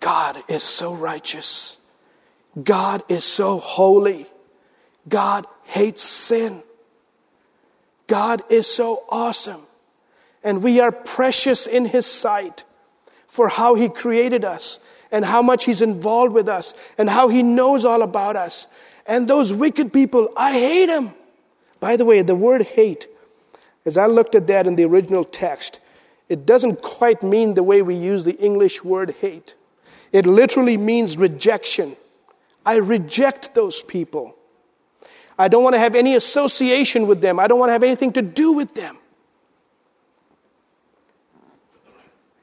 God 0.00 0.42
is 0.48 0.64
so 0.64 0.94
righteous, 0.94 1.78
God 2.60 3.04
is 3.08 3.24
so 3.24 3.60
holy, 3.60 4.26
God 5.08 5.46
hates 5.62 6.02
sin, 6.02 6.64
God 8.08 8.42
is 8.50 8.66
so 8.66 9.04
awesome, 9.10 9.60
and 10.42 10.60
we 10.60 10.80
are 10.80 10.90
precious 10.90 11.68
in 11.68 11.84
his 11.84 12.04
sight 12.04 12.64
for 13.32 13.48
how 13.48 13.74
He 13.74 13.88
created 13.88 14.44
us 14.44 14.78
and 15.10 15.24
how 15.24 15.40
much 15.40 15.64
He's 15.64 15.80
involved 15.80 16.34
with 16.34 16.50
us 16.50 16.74
and 16.98 17.08
how 17.08 17.28
He 17.28 17.42
knows 17.42 17.82
all 17.82 18.02
about 18.02 18.36
us. 18.36 18.66
And 19.06 19.26
those 19.26 19.54
wicked 19.54 19.90
people, 19.90 20.30
I 20.36 20.52
hate 20.52 20.86
them. 20.86 21.14
By 21.80 21.96
the 21.96 22.04
way, 22.04 22.20
the 22.20 22.34
word 22.34 22.60
hate, 22.60 23.08
as 23.86 23.96
I 23.96 24.04
looked 24.04 24.34
at 24.34 24.48
that 24.48 24.66
in 24.66 24.76
the 24.76 24.84
original 24.84 25.24
text, 25.24 25.80
it 26.28 26.44
doesn't 26.44 26.82
quite 26.82 27.22
mean 27.22 27.54
the 27.54 27.62
way 27.62 27.80
we 27.80 27.94
use 27.94 28.24
the 28.24 28.36
English 28.36 28.84
word 28.84 29.14
hate. 29.22 29.54
It 30.12 30.26
literally 30.26 30.76
means 30.76 31.16
rejection. 31.16 31.96
I 32.66 32.76
reject 32.76 33.54
those 33.54 33.80
people. 33.82 34.36
I 35.38 35.48
don't 35.48 35.64
want 35.64 35.74
to 35.74 35.80
have 35.80 35.94
any 35.94 36.16
association 36.16 37.06
with 37.06 37.22
them. 37.22 37.40
I 37.40 37.46
don't 37.46 37.58
want 37.58 37.70
to 37.70 37.72
have 37.72 37.82
anything 37.82 38.12
to 38.12 38.20
do 38.20 38.52
with 38.52 38.74
them. 38.74 38.98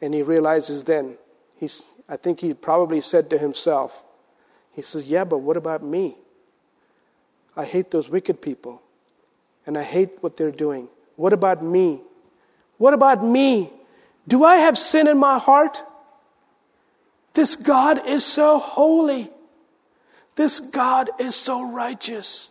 And 0.02 0.14
he 0.14 0.24
realizes 0.24 0.84
then, 0.84 1.18
he's, 1.58 1.86
I 2.08 2.18
think 2.18 2.40
he 2.40 2.54
probably 2.54 3.02
said 3.02 3.30
to 3.32 3.38
himself, 3.38 4.04
he 4.74 4.82
says, 4.82 5.06
Yeah, 5.06 5.24
but 5.26 5.40
what 5.40 5.58
about 5.58 5.84
me? 5.84 6.16
I 7.56 7.66
hate 7.66 7.92
those 7.92 8.10
wicked 8.10 8.42
people, 8.42 8.82
and 9.66 9.78
I 9.78 9.84
hate 9.84 10.12
what 10.22 10.38
they're 10.38 10.52
doing. 10.52 10.88
What 11.16 11.34
about 11.34 11.64
me? 11.64 12.02
What 12.78 12.94
about 12.94 13.24
me? 13.24 13.72
Do 14.28 14.46
I 14.46 14.58
have 14.58 14.78
sin 14.78 15.08
in 15.08 15.18
my 15.18 15.38
heart? 15.38 15.84
This 17.34 17.56
God 17.56 18.06
is 18.08 18.26
so 18.26 18.60
holy. 18.60 19.30
This 20.36 20.60
God 20.60 21.10
is 21.20 21.36
so 21.36 21.72
righteous. 21.72 22.50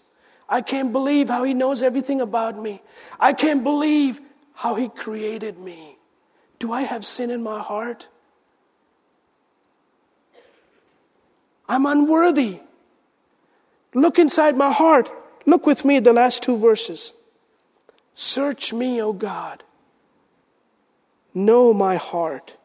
I 0.49 0.61
can't 0.61 0.93
believe 0.93 1.29
how 1.29 1.45
He 1.45 1.55
knows 1.55 1.83
everything 1.83 2.21
about 2.21 2.59
me. 2.59 2.83
I 3.19 3.33
can't 3.33 3.65
believe 3.65 4.21
how 4.55 4.75
He 4.75 4.89
created 4.89 5.59
me. 5.59 5.98
Do 6.59 6.73
I 6.73 6.83
have 6.83 7.05
sin 7.05 7.31
in 7.31 7.43
my 7.43 7.61
heart? 7.61 8.09
I'm 11.69 11.87
unworthy. 11.87 12.61
Look 13.95 14.19
inside 14.19 14.57
my 14.57 14.73
heart. 14.73 15.11
Look 15.47 15.67
with 15.67 15.85
me 15.85 15.97
at 15.97 16.05
the 16.05 16.13
last 16.13 16.43
two 16.43 16.57
verses. 16.57 17.13
Search 18.15 18.73
me, 18.73 19.01
O 19.01 19.13
God. 19.13 19.63
Know 21.35 21.73
my 21.73 21.97
heart. 21.97 22.57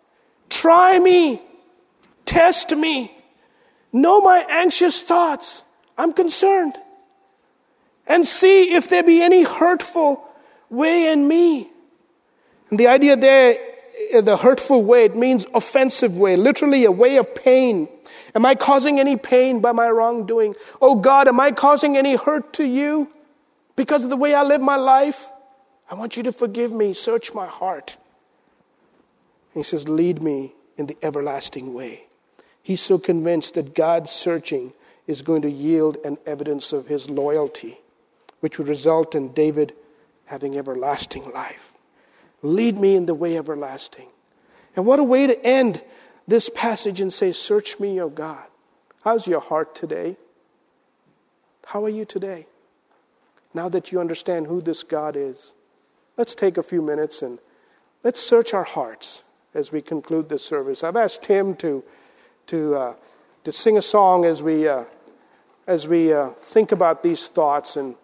Try 0.49 0.97
me. 0.99 1.41
Test 2.25 2.75
me. 2.75 3.15
Know 3.91 4.21
my 4.21 4.45
anxious 4.49 5.01
thoughts. 5.01 5.63
I'm 5.97 6.13
concerned. 6.13 6.75
And 8.07 8.25
see 8.25 8.73
if 8.73 8.89
there 8.89 9.03
be 9.03 9.21
any 9.21 9.43
hurtful 9.43 10.27
way 10.69 11.11
in 11.11 11.27
me. 11.27 11.69
And 12.69 12.79
the 12.79 12.87
idea 12.87 13.15
there 13.15 13.72
the 14.21 14.37
hurtful 14.37 14.83
way, 14.83 15.05
it 15.05 15.15
means 15.15 15.45
offensive 15.53 16.17
way, 16.17 16.35
literally 16.35 16.85
a 16.85 16.91
way 16.91 17.17
of 17.17 17.33
pain. 17.35 17.87
Am 18.35 18.45
I 18.45 18.55
causing 18.55 18.99
any 18.99 19.17
pain 19.17 19.59
by 19.59 19.71
my 19.71 19.89
wrongdoing? 19.89 20.55
Oh 20.81 20.95
God, 20.95 21.27
am 21.27 21.39
I 21.39 21.51
causing 21.51 21.97
any 21.97 22.15
hurt 22.15 22.53
to 22.53 22.63
you 22.65 23.09
because 23.75 24.03
of 24.03 24.09
the 24.09 24.17
way 24.17 24.33
I 24.33 24.43
live 24.43 24.61
my 24.61 24.75
life? 24.75 25.29
I 25.89 25.95
want 25.95 26.17
you 26.17 26.23
to 26.23 26.31
forgive 26.31 26.71
me, 26.71 26.93
search 26.93 27.33
my 27.33 27.45
heart. 27.45 27.97
he 29.53 29.63
says, 29.63 29.87
Lead 29.87 30.21
me 30.21 30.53
in 30.77 30.87
the 30.87 30.97
everlasting 31.03 31.73
way. 31.73 32.05
He's 32.63 32.81
so 32.81 32.97
convinced 32.97 33.55
that 33.55 33.75
God's 33.75 34.09
searching 34.09 34.73
is 35.05 35.21
going 35.21 35.41
to 35.41 35.51
yield 35.51 35.97
an 36.05 36.17
evidence 36.25 36.71
of 36.71 36.87
his 36.87 37.09
loyalty, 37.09 37.77
which 38.39 38.57
would 38.57 38.67
result 38.67 39.15
in 39.15 39.33
David 39.33 39.73
having 40.25 40.57
everlasting 40.57 41.31
life. 41.31 41.72
Lead 42.43 42.77
me 42.77 42.95
in 42.95 43.05
the 43.05 43.13
way 43.13 43.37
everlasting. 43.37 44.07
And 44.75 44.85
what 44.85 44.99
a 44.99 45.03
way 45.03 45.25
to 45.27 45.45
end 45.45 45.81
this 46.27 46.49
passage 46.49 47.01
and 47.01 47.11
say, 47.11 47.31
Search 47.31 47.79
me, 47.79 47.99
O 48.01 48.09
God. 48.09 48.45
How's 49.03 49.25
your 49.25 49.39
heart 49.39 49.75
today? 49.75 50.17
How 51.65 51.83
are 51.85 51.89
you 51.89 52.05
today? 52.05 52.45
Now 53.53 53.69
that 53.69 53.91
you 53.91 53.99
understand 53.99 54.47
who 54.47 54.61
this 54.61 54.83
God 54.83 55.15
is, 55.15 55.53
let's 56.17 56.35
take 56.35 56.57
a 56.57 56.63
few 56.63 56.81
minutes 56.81 57.21
and 57.21 57.39
let's 58.03 58.21
search 58.21 58.53
our 58.53 58.63
hearts 58.63 59.23
as 59.53 59.71
we 59.71 59.81
conclude 59.81 60.27
this 60.27 60.43
service. 60.43 60.83
I've 60.83 60.95
asked 60.95 61.23
Tim 61.23 61.55
to, 61.57 61.83
to, 62.47 62.75
uh, 62.75 62.95
to 63.43 63.51
sing 63.51 63.77
a 63.77 63.81
song 63.81 64.25
as 64.25 64.41
we, 64.41 64.67
uh, 64.67 64.85
as 65.67 65.87
we 65.87 66.11
uh, 66.11 66.29
think 66.29 66.71
about 66.71 67.03
these 67.03 67.27
thoughts 67.27 67.77
and, 67.77 67.95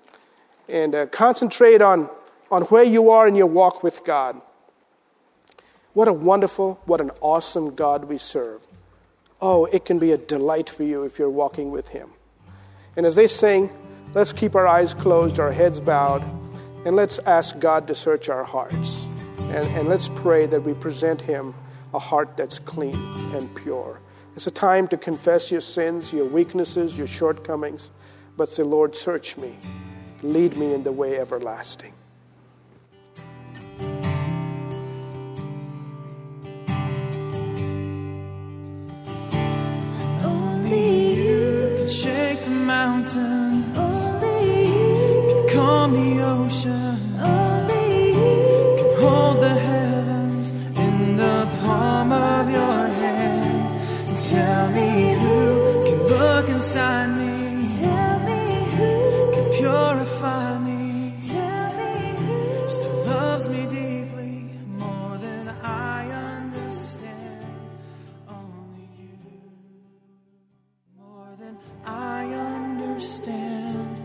and 0.69 0.95
uh, 0.95 1.05
concentrate 1.07 1.81
on 1.81 2.09
on 2.51 2.63
where 2.63 2.83
you 2.83 3.11
are 3.11 3.27
in 3.27 3.35
your 3.35 3.47
walk 3.47 3.83
with 3.83 4.03
God. 4.03 4.41
What 5.93 6.07
a 6.07 6.13
wonderful, 6.13 6.79
what 6.85 7.01
an 7.01 7.11
awesome 7.21 7.75
God 7.75 8.05
we 8.05 8.17
serve. 8.17 8.61
Oh, 9.41 9.65
it 9.65 9.85
can 9.85 9.99
be 9.99 10.11
a 10.11 10.17
delight 10.17 10.69
for 10.69 10.83
you 10.83 11.03
if 11.03 11.17
you're 11.17 11.29
walking 11.29 11.71
with 11.71 11.89
Him. 11.89 12.09
And 12.95 13.05
as 13.05 13.15
they 13.15 13.27
sing, 13.27 13.69
let's 14.13 14.31
keep 14.31 14.55
our 14.55 14.67
eyes 14.67 14.93
closed, 14.93 15.39
our 15.39 15.51
heads 15.51 15.79
bowed, 15.79 16.23
and 16.85 16.95
let's 16.95 17.19
ask 17.19 17.57
God 17.59 17.87
to 17.87 17.95
search 17.95 18.29
our 18.29 18.43
hearts. 18.43 19.07
And, 19.39 19.65
and 19.75 19.87
let's 19.87 20.09
pray 20.09 20.45
that 20.45 20.61
we 20.61 20.73
present 20.73 21.21
Him 21.21 21.53
a 21.93 21.99
heart 21.99 22.37
that's 22.37 22.59
clean 22.59 22.95
and 23.33 23.53
pure. 23.55 23.99
It's 24.35 24.47
a 24.47 24.51
time 24.51 24.87
to 24.89 24.97
confess 24.97 25.51
your 25.51 25.61
sins, 25.61 26.13
your 26.13 26.25
weaknesses, 26.25 26.97
your 26.97 27.07
shortcomings, 27.07 27.89
but 28.37 28.49
say, 28.49 28.63
Lord, 28.63 28.95
search 28.95 29.37
me. 29.37 29.57
Lead 30.21 30.55
me 30.55 30.73
in 30.73 30.83
the 30.83 30.91
way 30.91 31.17
everlasting. 31.17 31.93
Look 56.69 56.75
inside 56.75 57.07
me. 57.17 57.67
Tell 57.81 58.19
me 58.19 58.63
who 58.75 59.31
can 59.33 59.53
purify 59.53 60.59
me. 60.59 61.15
Tell 61.27 61.75
me 61.75 62.15
who 62.17 62.67
still 62.67 63.05
loves 63.05 63.49
me 63.49 63.63
deeply 63.65 64.49
more 64.77 65.17
than 65.17 65.49
I 65.63 66.09
understand. 66.11 67.45
Only 68.27 68.87
you 68.99 69.17
more 70.97 71.35
than 71.39 71.57
I 71.85 72.25
understand. 72.25 73.97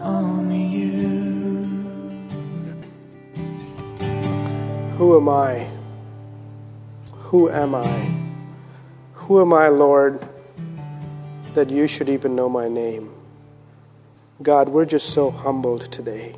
Only 0.00 0.62
you. 0.66 1.64
Who 4.98 5.16
am 5.16 5.28
I? 5.28 5.66
Who 7.10 7.50
am 7.50 7.74
I? 7.74 8.10
Who 9.14 9.40
am 9.40 9.52
I, 9.52 9.68
Lord, 9.68 10.28
that 11.54 11.70
you 11.70 11.86
should 11.86 12.08
even 12.08 12.36
know 12.36 12.48
my 12.48 12.68
name? 12.68 13.10
God, 14.42 14.68
we're 14.68 14.84
just 14.84 15.10
so 15.10 15.30
humbled 15.30 15.92
today. 15.92 16.34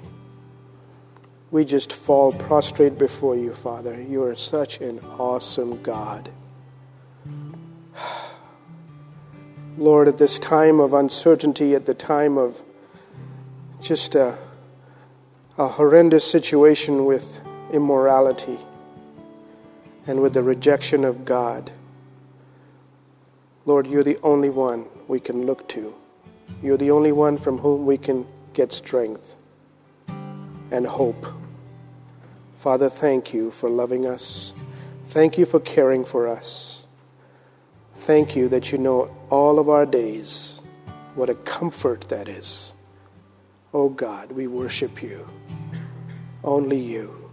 We 1.50 1.64
just 1.64 1.92
fall 1.92 2.32
prostrate 2.32 2.98
before 2.98 3.36
you, 3.36 3.54
Father. 3.54 4.00
You 4.00 4.24
are 4.24 4.36
such 4.36 4.80
an 4.80 5.00
awesome 5.18 5.82
God. 5.82 6.30
Lord, 9.78 10.08
at 10.08 10.18
this 10.18 10.38
time 10.38 10.80
of 10.80 10.94
uncertainty, 10.94 11.74
at 11.74 11.86
the 11.86 11.94
time 11.94 12.38
of 12.38 12.60
just 13.80 14.14
a, 14.14 14.36
a 15.58 15.68
horrendous 15.68 16.30
situation 16.30 17.04
with 17.04 17.40
immorality 17.72 18.58
and 20.06 20.22
with 20.22 20.34
the 20.34 20.42
rejection 20.42 21.04
of 21.04 21.24
God, 21.24 21.70
Lord, 23.66 23.88
you're 23.88 24.04
the 24.04 24.18
only 24.22 24.48
one 24.48 24.86
we 25.08 25.18
can 25.18 25.44
look 25.44 25.68
to. 25.70 25.92
You're 26.62 26.76
the 26.76 26.92
only 26.92 27.10
one 27.10 27.36
from 27.36 27.58
whom 27.58 27.84
we 27.84 27.98
can 27.98 28.24
get 28.54 28.72
strength 28.72 29.34
and 30.70 30.86
hope. 30.86 31.26
Father, 32.58 32.88
thank 32.88 33.34
you 33.34 33.50
for 33.50 33.68
loving 33.68 34.06
us. 34.06 34.54
Thank 35.08 35.36
you 35.36 35.46
for 35.46 35.58
caring 35.58 36.04
for 36.04 36.28
us. 36.28 36.86
Thank 37.96 38.36
you 38.36 38.48
that 38.50 38.70
you 38.70 38.78
know 38.78 39.10
all 39.30 39.58
of 39.58 39.68
our 39.68 39.84
days. 39.84 40.60
What 41.16 41.28
a 41.28 41.34
comfort 41.34 42.02
that 42.02 42.28
is. 42.28 42.72
Oh 43.74 43.88
God, 43.88 44.30
we 44.30 44.46
worship 44.46 45.02
you. 45.02 45.26
Only 46.44 46.78
you. 46.78 47.32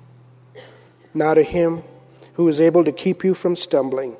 Now 1.13 1.35
to 1.35 1.43
him 1.43 1.83
who 2.33 2.47
is 2.47 2.59
able 2.59 2.83
to 2.85 2.91
keep 2.91 3.23
you 3.23 3.35
from 3.35 3.55
stumbling 3.55 4.17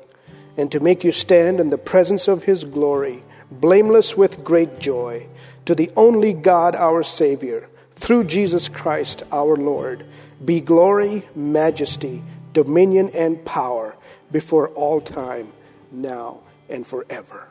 and 0.56 0.70
to 0.72 0.80
make 0.80 1.04
you 1.04 1.12
stand 1.12 1.60
in 1.60 1.68
the 1.68 1.78
presence 1.78 2.28
of 2.28 2.44
his 2.44 2.64
glory, 2.64 3.22
blameless 3.50 4.16
with 4.16 4.44
great 4.44 4.78
joy, 4.78 5.26
to 5.64 5.74
the 5.74 5.90
only 5.96 6.32
God 6.32 6.74
our 6.74 7.02
Savior, 7.02 7.68
through 7.92 8.24
Jesus 8.24 8.68
Christ 8.68 9.22
our 9.32 9.56
Lord, 9.56 10.04
be 10.44 10.60
glory, 10.60 11.22
majesty, 11.34 12.22
dominion, 12.52 13.10
and 13.14 13.44
power 13.44 13.94
before 14.30 14.68
all 14.68 15.00
time, 15.00 15.52
now 15.90 16.40
and 16.68 16.86
forever. 16.86 17.48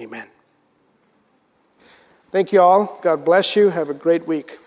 Amen. 0.00 0.26
Thank 2.30 2.52
you 2.52 2.60
all. 2.60 2.98
God 3.02 3.24
bless 3.24 3.56
you. 3.56 3.70
Have 3.70 3.90
a 3.90 3.94
great 3.94 4.26
week. 4.26 4.58